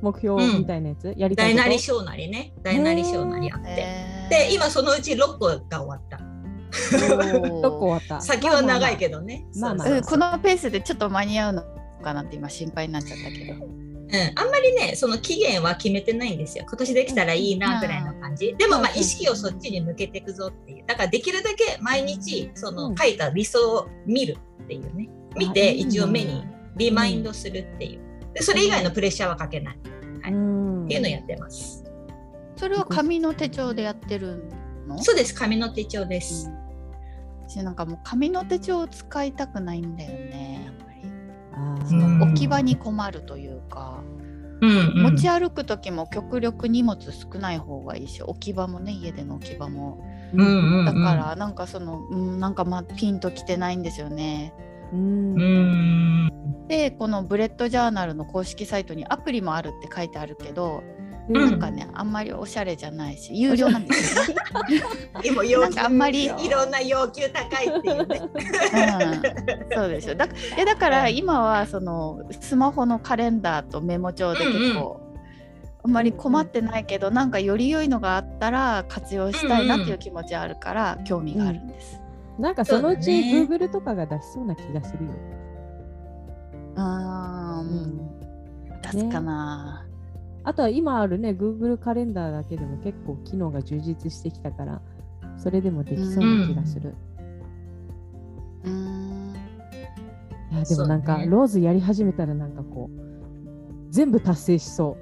[0.03, 3.69] 目標みたいなやつ、やりたい大なり小なりね、大なり小なりあって。
[3.69, 4.31] えー。
[4.49, 6.34] で、今そのうち6個が終わった。
[6.91, 9.47] 6個終わった先は長いけどね。
[9.57, 11.63] まあまあこのペースでちょっと間に合うの
[12.03, 13.85] かなって今心配になっちゃったけど。
[14.15, 16.65] うん、あんまりね、その期限は決めてないんですよ。
[16.69, 18.55] 今年できたらいいなぐらいの感じ。
[18.57, 20.85] でも、まあ、うん意識をそっちに向けていくぞっていう。
[20.87, 25.09] だから、できるだけ毎日、そのうん書いた理想を見るっていうね。
[25.37, 26.45] 見て、一応目に
[26.77, 28.01] リマインドするっていう。
[28.35, 29.79] で、それ以外のプレッシャーはかけない。
[30.23, 31.85] はいうんっていうのをやってます。
[32.57, 34.45] それは紙の手帳でやってる
[34.87, 35.03] の？
[35.03, 35.35] そうです。
[35.35, 36.49] 紙の手帳です。
[36.49, 36.64] うん
[37.55, 40.73] 私なんかもう紙の手帳を使いたくないんだよね。
[41.53, 44.03] あんまりそのうん置き場に困るというか、
[44.61, 45.03] うん、うん。
[45.03, 54.53] 持ち歩く時も極力荷物少ない方がいいし置き場もね家での置き場もうんうんうんだからなんかその、うん、なんかまあピンときてないんですよね。
[54.93, 56.67] うんうん。
[56.67, 60.83] でこのブレッドジャーナルの公式サイトにアプリもあるって書いてあるけど、
[61.29, 64.35] なんかねあんまりおしゃれじゃないし有料なんですよね。
[65.25, 68.21] 今要なんかあんまりいろんな要求高いっていうね。
[68.21, 75.01] うん、そうでしょだいやだから今はそのスマホのカレンダーとメモ帳で結構、
[75.83, 82.01] あんまり困ってないけどなんかより良いのがあったら活用したいなっていう気持ちはあるから興味があるんです。
[82.39, 85.11] なんかそのうち Google とかが出しそうな気がするよ。
[86.77, 88.15] あーうん。
[88.83, 89.84] 出すかな、
[90.45, 94.83] あとは今あるね、Google カレンダーだけでも結構機能が充実してきたから、
[95.39, 96.95] それでもできそうな気がする。
[98.65, 99.35] うん
[100.53, 104.97] いやでもなんか、ねローズやり始めたらなんかこう、全部達成しそ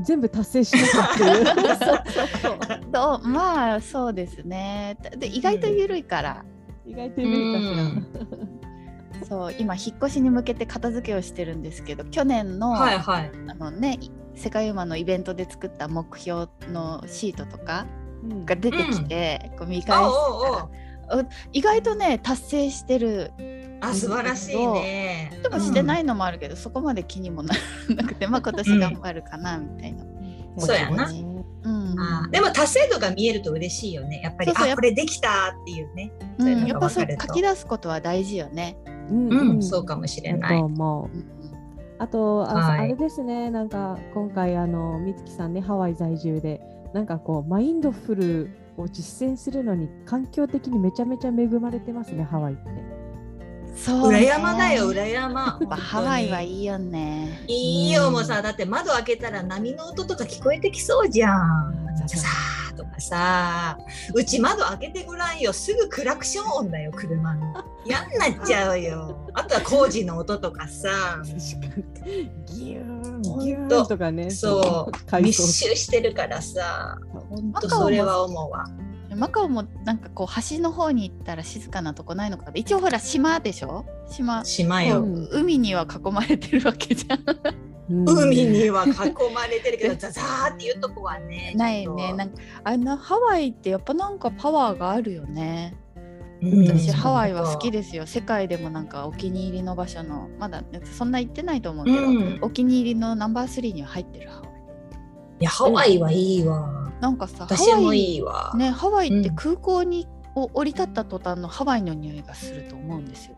[0.00, 0.04] う。
[0.04, 1.46] 全部達成しなきゃっていう。
[1.46, 1.66] そう
[2.06, 6.44] そうそうとまあそうですねで意外と緩いから、
[6.86, 7.82] 意外といるかしら。
[7.82, 8.52] うん
[9.24, 13.30] そう今引っ越しに向けて片付けをしてるんですけど去年の,、はいはい。
[13.46, 13.98] あのね
[14.34, 17.86] 世界馬のイベントで作った目標のシートとか
[18.22, 18.44] うん。
[18.46, 20.12] が出てきて、こう見返し
[21.08, 23.32] たら意外とね達成してる
[23.80, 25.38] あ素晴らしいね。
[25.42, 27.54] でもしてないのもあるけど、そこまで気にもな
[27.88, 30.04] らなくてまあ今年頑張るかなみたいな。
[30.58, 31.10] そうやな。
[31.10, 32.00] うん。
[32.00, 34.20] あーでも達成度が見えると嬉しいよね。
[34.22, 34.46] やっぱり。
[34.46, 34.66] そうそう。
[34.68, 36.12] やっあこれできたっていうね。
[36.38, 38.76] うんやっぱそう書き出すことは大事よね。
[39.10, 39.28] うん。
[39.30, 40.62] うん、そうかもしれない。
[41.98, 46.60] あとあ、はいあれですね、なんか今回、あの美月さんね、ハワイ在住で、
[46.92, 52.62] なんかこう、マインドフルを実践するのに、環境的にめちゃめちゃ恵まれてますね、ハワイって。
[53.76, 55.58] そう裏ね山だよ、裏山。
[55.60, 56.62] やっぱハワイはいい。
[56.62, 57.44] いよね。
[57.46, 61.94] いいよ、もうさ、だって窓開けたら波の音とか聞こえてきそうじゃん。
[61.96, 62.51] ザザザー
[62.82, 63.78] とかさ、
[64.14, 67.54] うち窓開けてごらんよ、すぐクラクション音だよ、車の。
[67.84, 69.30] 嫌になっちゃうよ。
[69.34, 71.20] あとは工事の音とかさ。
[71.24, 74.30] ギューン、ギューンとかね。
[74.30, 78.66] そう、密集してるからさ、ほんとそれは思うわ。
[79.14, 83.84] マカオもなんかこう橋の方に行ったら静かなとこないのかな一応ほら島でしょ？
[84.08, 85.02] 島こ島よ。
[85.02, 87.18] う海には囲まれてるわけじゃん。
[87.90, 91.52] うん海には囲まれてるけど、ザザーっていうとこはね。
[91.56, 92.12] ないね。
[92.12, 95.74] なんかあのハワイってやっぱなんかパワーがあるよね。
[96.42, 98.06] うん私ハワイは好きですよ。
[98.06, 100.62] 世界でもなんかお気に入りの場所のまだ
[100.96, 104.50] そんな行ってないと思うけど、うんお気に入りのナンバー3には入ってるハワイ。
[105.40, 106.92] いや、ハワイはいいわ。
[107.00, 108.52] なんかさ、私もハワイいいわ。
[108.56, 113.34] ねハワイってうん空港に、を降り立った途端のハワイの匂いがすると思うんですよ。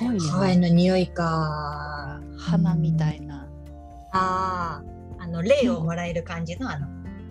[0.00, 2.20] ハワイねハワイの匂いか。
[2.38, 3.46] 花みたいな。
[4.12, 4.82] あ
[5.18, 6.86] あ、あの、霊をもらえる感じの、あの。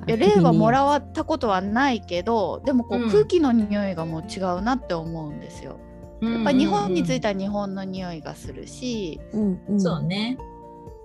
[0.07, 5.79] いや霊はもらったことはないけどでもこう、うん空気の匂いがもう違うなって思うんですよ。
[6.21, 10.37] やっぱ日本に着いたら日本の匂いがするし、うんうん、そうね。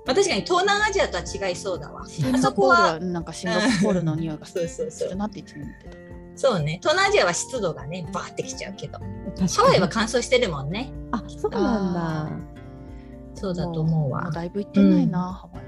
[0.07, 2.07] まあ、確かに東南アジアとは違いそうだわ。
[2.07, 4.59] シンガポールはなんかシンガポールの匂いが す
[5.09, 6.04] るなっていつも思ってた。
[6.37, 6.79] そうね。
[6.83, 8.99] 東南アジアは湿度がね、バーってきちゃうけど。
[8.99, 10.93] ハワイは乾燥してるもんね。
[11.13, 12.31] あそうなんだ。
[13.35, 14.31] そうだと思うわ。
[14.33, 15.65] だいぶ行ってないな、ハワイ。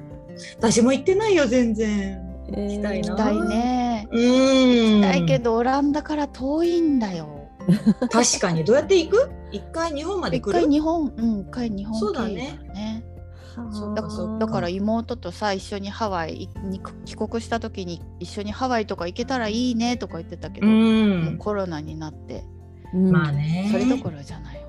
[0.58, 2.22] 私も行ってないよ、全然。
[2.48, 4.08] えー行きたいな行きたいね。
[4.12, 4.20] うん。
[4.20, 7.48] 行きたいけどオランダから遠いんだよ。
[8.12, 8.64] 確かに。
[8.64, 9.30] どうやって行く？
[9.50, 10.52] 一回日本まで一来る？
[10.52, 12.60] 回日本、うん、一回日本そうだね
[13.64, 14.10] だね。
[14.10, 20.70] そうから妹とさ一緒にハワイに帰国した時に一緒にハワイとか行けたらいいねとか言ってたけど、う。
[20.70, 20.80] もう
[21.32, 22.44] んコロナになって
[22.94, 23.68] うんまあね。
[23.72, 24.62] それどころじゃないわ。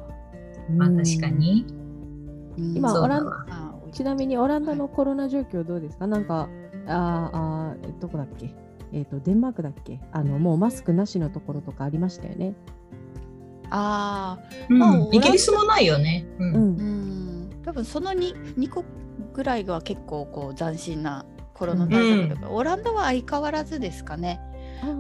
[0.76, 1.66] まあ確かに。
[1.70, 1.78] うん
[2.76, 3.32] 今オラン
[3.92, 6.50] ちなみにオランダのコロナ状況どうですか、なんか、
[6.88, 8.54] あーあどこだっけ？
[8.92, 10.00] えっ、と、デンマークだっけ？
[10.12, 12.56] あの、もうマスクなしのところとかありましたよね。
[13.70, 16.26] あうんまあイギリスもないよね。
[16.40, 16.46] う。
[16.46, 16.54] うん。
[16.54, 17.37] ーうん
[17.68, 18.86] 多分その 2, 2個
[19.34, 22.42] ぐらいが結構こう斬新なコロナ対策だか。
[22.44, 24.40] ら、オランダは相変わらずですかね。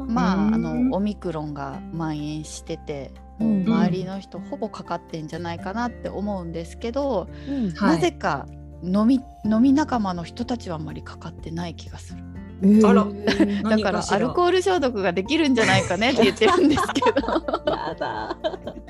[0.09, 0.53] まあ、うん。
[0.53, 3.63] あのオミクロンが蔓延してて、うん。
[3.63, 7.71] 周りの人ほぼかかってんじゃないかなって思うんですけど、うん。
[7.71, 7.95] はい。
[7.95, 8.45] なぜか
[8.83, 12.23] 飲み飲み仲間の人たちはあんまりかかってない気がする。
[12.63, 17.27] えーあらだ何からアルコール消毒ができるんじゃないかねって 言ってるんですけど。
[17.67, 18.37] やだ。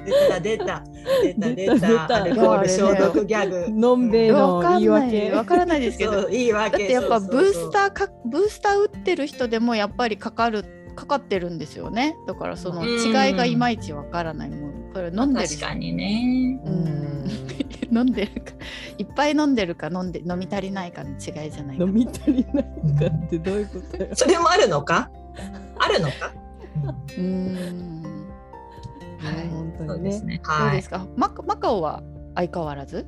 [0.06, 0.84] 出た出た
[1.22, 3.70] 出た出出たアルコール消毒ギャグ。
[3.72, 5.32] のんべえのわかん言い訳。
[5.32, 6.14] わからないですけど。
[6.14, 10.64] そう言い訳だってやっぱブースターーかブースター打ってる人でもやっぱりかかる
[10.96, 12.16] かかってるんですよね。
[12.26, 14.92] だからそのうん違いがいまいちわからないもん。
[14.94, 16.60] これ飲んでる確かにね。
[16.66, 18.52] うん飲んでるか
[18.98, 24.10] いっぱい飲んでるか飲んで飲み足りないかの違いじゃないか飲み足りないかってどういうことよ？
[24.14, 25.10] それもあるのか？
[25.80, 26.32] あるのか、
[27.10, 27.94] うーん
[29.20, 29.96] はい本当にね。
[29.96, 30.42] そうですね。
[30.44, 30.90] どうはいです。
[30.90, 31.06] か？
[31.16, 32.04] マカマカオは
[32.36, 33.08] 相変わらず？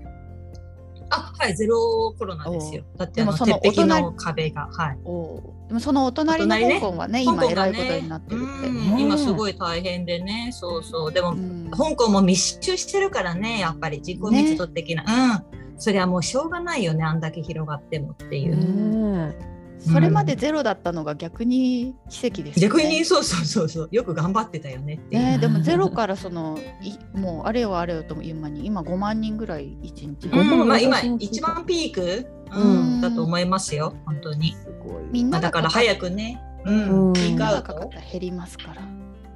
[1.09, 2.83] あ、はい、ゼロコロナですよ。
[2.97, 4.97] だってあのその鉄の壁が、はい。
[5.05, 8.67] おでもそのお隣の香港はね今えらいことになってるって。
[8.67, 11.13] うんね今すごい大変でね、そうそう。
[11.13, 15.03] でも、うん香港も密集してるからね、やっぱり自己密度的な。
[15.03, 15.59] うん。
[15.77, 19.27] それはもうしょうがないよね、あんだけ広がってもっていう。
[19.27, 22.79] ねそれまでゼロだったのが逆に奇跡ですよね。
[22.79, 25.23] 逆にそうそうそうそう、よく頑張ってたよねっていう。
[25.23, 34.53] ねでもゼロからそのいもうあれよあれよという間に今5万人ぐらい一日うん、まあ今一番ピーク、ううんん、だと思いますよ、本当に。
[34.53, 34.93] すごい。
[34.93, 38.81] まあ、みんなだから早くね、うん、うんピークアウトながかかった、ら減りますから。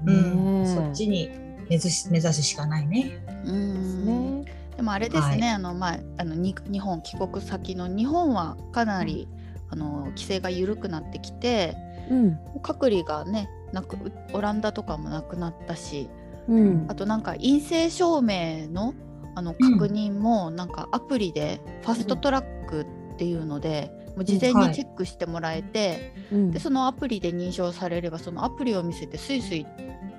[0.06, 1.30] うん、そっちに
[1.70, 3.24] 目指し目指すしかないね。
[3.46, 4.54] うんね。
[4.76, 9.28] でもあれですね、あのまああのに日本帰国先の日本はかなり、
[9.74, 11.76] あの規制が緩くなってきて
[12.10, 12.40] うん。
[12.62, 13.98] 隔離がねなく
[14.34, 16.10] オランダとかもなくなったし
[16.48, 16.96] うんあ。
[16.96, 18.94] となんか陰性証明の
[19.36, 22.86] あのうん確認もなんかアプリでファストトラックっ
[23.18, 29.66] ていうので、もう事前はいにチェックしてもらえて、うんでそのアプリで認証されればそのアプリを見せてスイスイ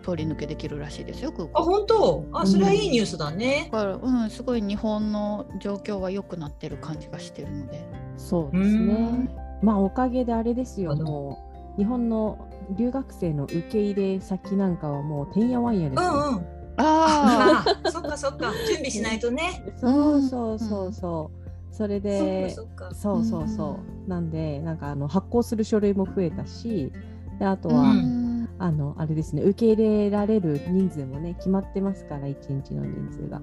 [0.03, 1.65] 通り抜けできるらしいですよ空あ、港。
[1.65, 2.27] 本当？
[2.33, 3.69] あ、それはいいニュースだね。
[3.73, 7.85] だからうん、すごい日本の状況は良くなってる感じがしてるので。
[8.17, 9.29] そうですね。
[9.63, 11.39] まあおかげであれですよ、も
[11.77, 16.11] う日本の留学生の受け入れ先なんかはもうてんやわんやですよ。
[16.11, 16.47] うんうん。
[16.77, 19.65] あああ、そっかそっか、準備しないとね。
[19.77, 21.45] そうそうそうそう。
[21.75, 22.51] それで、
[22.93, 24.09] そうそうそう。
[24.09, 26.93] なんで、なんかあの発行する書類も増えたし、
[27.39, 33.41] であとは、あ、うんあのあれですね、受け入れられる人数もね、決まってますから、1日の人数が。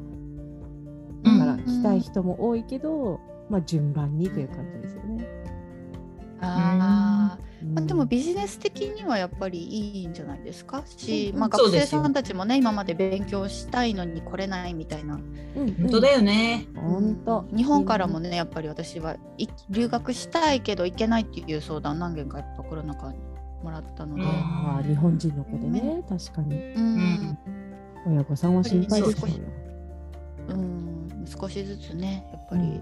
[1.24, 5.11] だから、うん来たい人も多いけど、まあ順番にという感じですよね。
[6.42, 7.66] あー。
[7.66, 7.74] うん。
[7.76, 10.84] まあ、でもビジネス的にはやっぱりいいんじゃないですか？
[10.86, 15.16] し、うんまあ、学生さんたちもね今まで勉強したいのに来れないみたいな。
[15.16, 16.66] うん本当だよね。
[16.76, 17.46] 本当。
[17.56, 23.20] 日本からもねやっぱり私はい留学したいけど行けないっていう相談何件かやっぱコロナ禍に
[23.64, 26.56] もらったので、ああ、日本人の子でね、確かに。
[26.56, 27.38] うん。
[28.08, 29.28] 親御さんは心配ですよ。
[30.50, 32.82] うん少しずつねやっぱり、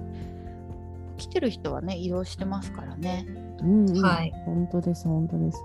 [1.17, 3.25] 来てる人はね移動してますからね。
[3.63, 4.33] うん、うん、はい。
[4.45, 5.63] 本当です、本当です。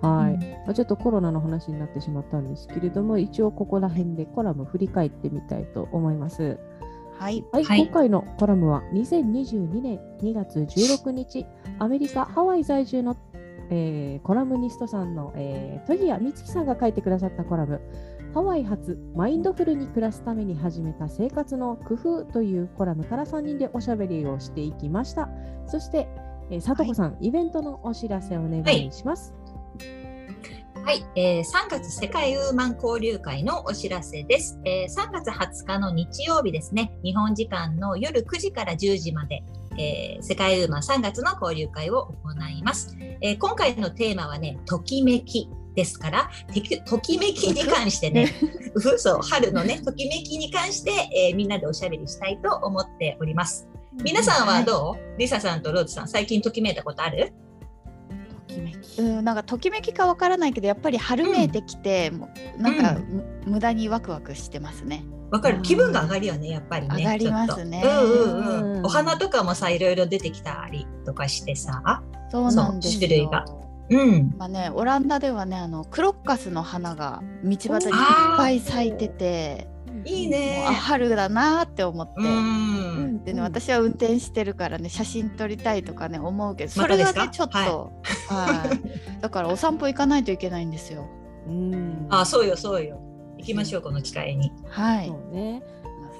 [0.00, 0.40] はい、うん。
[0.40, 6.58] まあ、ちょっとコロナの話になってしまったんですけれども、一応ここら辺でコラム振り返ってみたいと思います。
[7.18, 7.82] はい、はい、はい。
[7.84, 11.46] 今回のコラムは2022年2月16日、
[11.78, 13.16] アメリカ・ハワイ在住の、
[13.70, 17.80] えーコラムニストさんの、えー、戸谷美月さんが書いてくださったコラム、
[18.34, 25.28] ハワイ発マインドフルに暮らすために始めた生活の工夫というコラムから3人でおしゃべりをしていきました。
[25.66, 26.08] そして、
[26.52, 29.32] えー、さとこさん、イベントのお知らせをお願いします。
[30.84, 39.42] はい、えー、3月世界ウーマン交流会のお知らせです、えー3月20日の日曜日ですね、日本時間の夜9時から10時まで、
[39.78, 42.94] えー世界ウーマン3月の交流会を行います。
[43.22, 46.30] えー今回のテーマはね、ときめきですから、
[46.84, 48.30] ときめきに関してね、
[48.76, 50.90] そう 春のね、ときめきに関して、
[51.30, 53.66] えーみんなでおしゃべりしたいと思っております。
[53.94, 57.32] 皆さんはどう、リサさんとローズさん、最近ときめいたことある？
[58.48, 59.00] ときめき。
[59.00, 62.28] うん、なんかときめきかわからないけどやっぱり春めいてきて、も
[62.58, 65.04] うなんか、む無駄にワクワクしてますね。
[65.30, 65.56] わかうん。
[65.56, 67.82] る気分が上がるよねやっぱりね上がりますね。
[68.82, 72.02] お花とかもさいろいろ出てきたりとかしてさ。
[72.30, 73.00] そうなんですよ。
[73.00, 73.44] 種類が。
[73.90, 74.34] うん。
[74.38, 79.68] まあね、オランダではねあのクロッカスの花が道端にいっぱい咲いてて
[80.04, 82.14] いいもうねあ春だなーって思って。
[82.18, 83.24] うん。
[83.24, 87.92] でね、私は運転してるからね写真撮りたいとかね思うけどそれがねちょっと、
[88.28, 91.06] はい、 だからお散歩行かないといけないんですよ。
[91.46, 92.06] うん。
[92.10, 93.00] あそうよそうよ。
[93.38, 94.52] 行きましょうこの機会に。
[94.68, 95.08] はい。
[95.08, 95.62] そうね。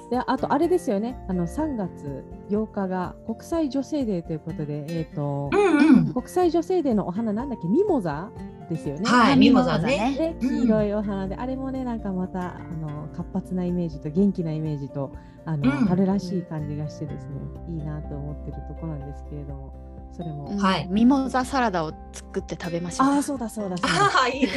[0.09, 1.17] で、あとあれですよね。
[1.27, 6.13] あの3月8日が国際女性デーということで、えっ、と、うんうん。
[6.13, 8.29] 国際女性デーのお花なんだっけ、ミモザ？
[8.69, 9.09] ですよね。
[9.09, 10.35] はいミモザね。
[10.39, 15.13] で黄色いお花で、あれもねなんかまたあの活発なイメージと元気なイメージと
[15.45, 15.85] あの、うん。
[15.85, 17.31] 春らしい感じがしてですね
[17.69, 19.73] いいなと思ってるところなんですけれども
[20.15, 20.57] それも、うん。
[20.57, 20.87] はい。
[20.89, 23.07] ミモザサラダを作って食べましょう。
[23.07, 24.05] ああそうだそうだそうだ。
[24.05, 24.49] ああいいね。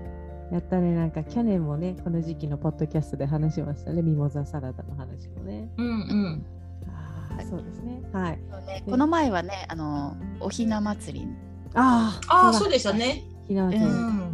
[0.50, 0.94] やったね。
[0.94, 4.02] なんか去年もねこの時期のポッドキャストで話しましたね。
[4.02, 5.68] ミモザサラダの話もね。
[5.76, 6.46] うんうん。
[6.88, 8.00] ああそうですね。
[8.12, 8.38] はい。
[8.66, 8.82] ね。
[8.88, 11.28] この前はねあのおひな祭り
[11.74, 13.24] あああそうでしたね。
[13.46, 14.28] ひなわちゃうん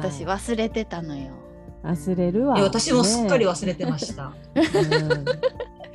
[0.00, 1.30] 私忘れてたのよ。
[1.84, 4.32] 忘れるわ、いや私もすっかりね忘れてました。
[4.54, 5.24] うん。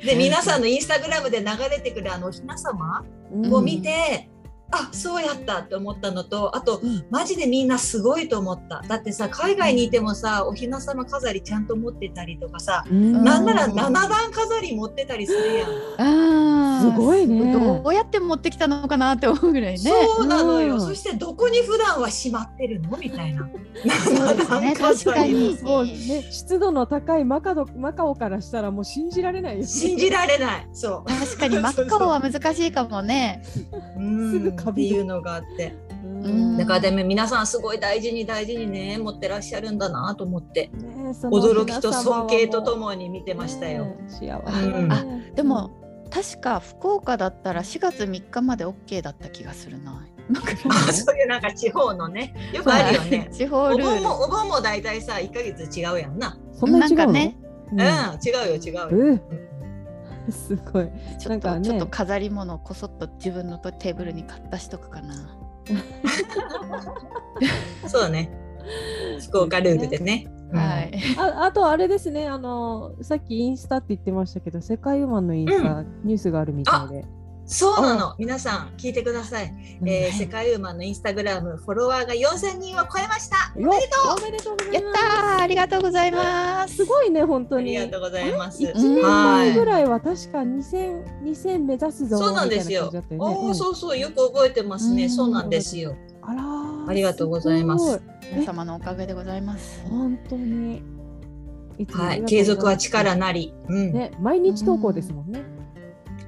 [0.04, 3.54] で皆さんのインスタグラムで流れてくるあのおひな様うん。
[3.54, 4.28] を見て、
[4.72, 7.04] あそうやったって思ったのとあとうん。
[7.10, 8.82] マジでみんなすごいと思った。
[8.88, 13.24] だってさ海外にいてもさおひな様飾りちゃんと持ってたりとかさ、うん。
[13.24, 16.82] なんならうん7段飾り持ってたりするやん、あー。
[16.82, 17.52] すごいね。
[17.52, 19.78] どうやって持ってきたのかなって思うぐらいね。
[19.78, 20.80] そうなのよ、うん。
[20.80, 22.96] そしてどこに普段はしまってるの？
[22.98, 23.48] みたいな。
[24.04, 25.62] そうですね7段飾り確かに。
[25.62, 25.92] もうね、
[26.30, 29.64] 湿度の高いマカドマカオからしたらもう信じられない。
[29.64, 30.68] 信じられない。
[30.72, 31.08] そう。
[31.08, 33.42] 確かに マッカオは難しいかもね。
[33.96, 34.32] うん。
[34.32, 43.84] すぐっていうのがあってうんだからでも皆さんすごい大事に大事にね持ってらっしゃるんだなと思ってね驚きと尊敬ととももに見てましたよ。
[43.84, 45.70] ね幸せだうんねでも
[46.10, 50.06] 確か福岡だったら4月3日まで OK だった気がするな。
[50.92, 53.28] そういうなんか地方のねよくあるよね。
[53.32, 53.84] 地方おルール。
[53.84, 56.38] 盆もお盆も大体さ1ヶ月違うやんな。
[56.52, 57.12] そんなに違うの？
[57.12, 57.36] なんかね
[57.72, 57.82] うん、違
[58.46, 58.88] うよ違うよ。
[58.90, 59.51] うんうん
[60.32, 60.88] すごい。
[60.88, 65.14] ちょっと、なんかねちょっと飾り物をこそっと自分のテーブルに買ったしとくかな。
[67.86, 68.30] そうね。
[69.28, 70.26] 福岡ルールでね。
[70.26, 70.92] うんはい。
[71.18, 77.04] ああとあれですねあのさっきインスタって言ってましたけど世界ウーマンのインスタ、ニュースがあるみたいで。
[77.44, 78.14] そうなの。
[78.18, 79.52] 皆さん聞いてください。
[79.84, 83.52] えーうん世界ウーマンのインスタグラムフォロワーが4000人を超えました。
[83.56, 84.26] おめでとうござ
[84.72, 85.20] やっいます。
[85.20, 86.76] たーありがとうございます。
[86.76, 87.72] すごいね本当あに。
[87.72, 88.62] りがとうございます。
[88.62, 95.04] 1年はい前ぐらいは確か2000 2000目指すぞそうなんですよみたいな感じだったよねおお、うんそうそう、よく覚えてますね。
[95.04, 95.96] うんそうなんですよ。
[96.22, 98.00] あらーありがとうございます
[98.32, 99.82] 皆様のおかげでございます。
[99.88, 100.82] 本当に。
[101.92, 103.52] はい、継続は力なり。
[103.68, 105.42] うん、ね、毎日投稿ですもんね。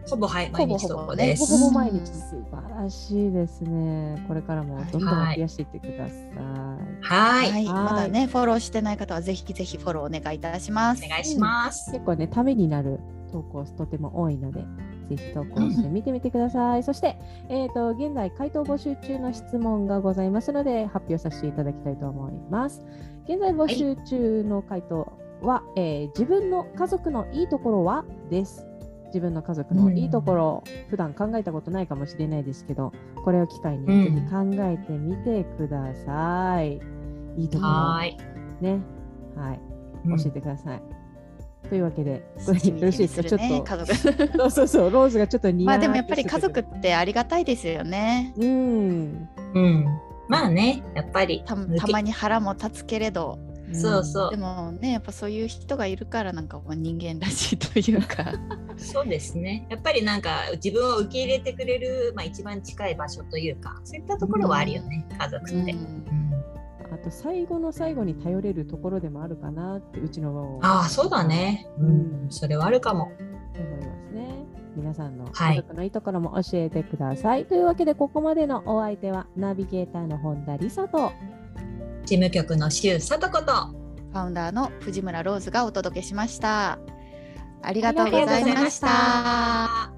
[0.09, 1.59] ほぼ毎日投稿でほぼす。
[1.59, 4.24] ほぼ毎日素晴らしいですね。
[4.28, 6.18] これからもどんどん増やしていってください。
[7.00, 11.05] はい、はい、はいまだねフォローしてない方はぜひぜひフォローお願いいたします。
[11.05, 11.90] お願いします。
[11.92, 13.00] 結構ね、ためになる
[13.32, 14.61] 投稿とても多いので、
[15.09, 16.82] ぜひ投稿してみてみてください。
[16.82, 17.16] そして、
[17.48, 22.84] えっ、と、現在回答募集中の質問がございますので、発表させていただきたいと思います。
[23.28, 28.05] 現在募集中の回答は、えー自分の家族のいいところは？
[28.30, 28.66] です。
[29.14, 32.92] 自分の家族のいいところ、普段考えたことないかもしれないですけど、
[33.24, 36.80] これを機会にうんぜひ考えてみてください。
[37.36, 37.70] いいところ。
[38.60, 38.80] ね。
[39.36, 39.60] はい。
[40.04, 40.82] うん教えてください。
[41.68, 43.62] というわけで、よろしいですか、ちょっね、と。
[43.62, 43.94] 家族。
[44.36, 48.34] そうそうそう、ローズがちょっと似合まあでもやっぱり家族ってありがたいですよね。
[48.36, 49.28] うん。
[49.54, 49.86] うん。
[50.28, 51.42] まあね、やっぱり。
[51.46, 53.38] たたまに腹も立つけれど、
[53.75, 58.33] そうそうでもねやっぱそういう人がいるからなんかまあ人間らしいというか。
[58.77, 59.66] そうですね。
[59.70, 65.55] やっぱりなんか自分を受け入れてくれる、まあ、一番近い場所というか、そういったところはあるよね、家族って。
[65.55, 66.25] うんうん
[66.93, 71.66] あと、最後の最後に頼れるところでもあるかなって、うちのああ、そうだね。
[71.79, 73.11] ううんん、それはあるかも。
[73.57, 74.47] 思いますね。
[74.77, 77.47] 皆さんのはい家族のいいところも教えてください。
[77.47, 81.12] というわけで、ここまでのお相手はナビゲーターの本田理沙と、
[82.05, 83.52] 事務局の周さとこと。
[84.12, 86.78] ファウンダーの藤村ローズがお届けしました。
[87.62, 89.90] ありがとうございました。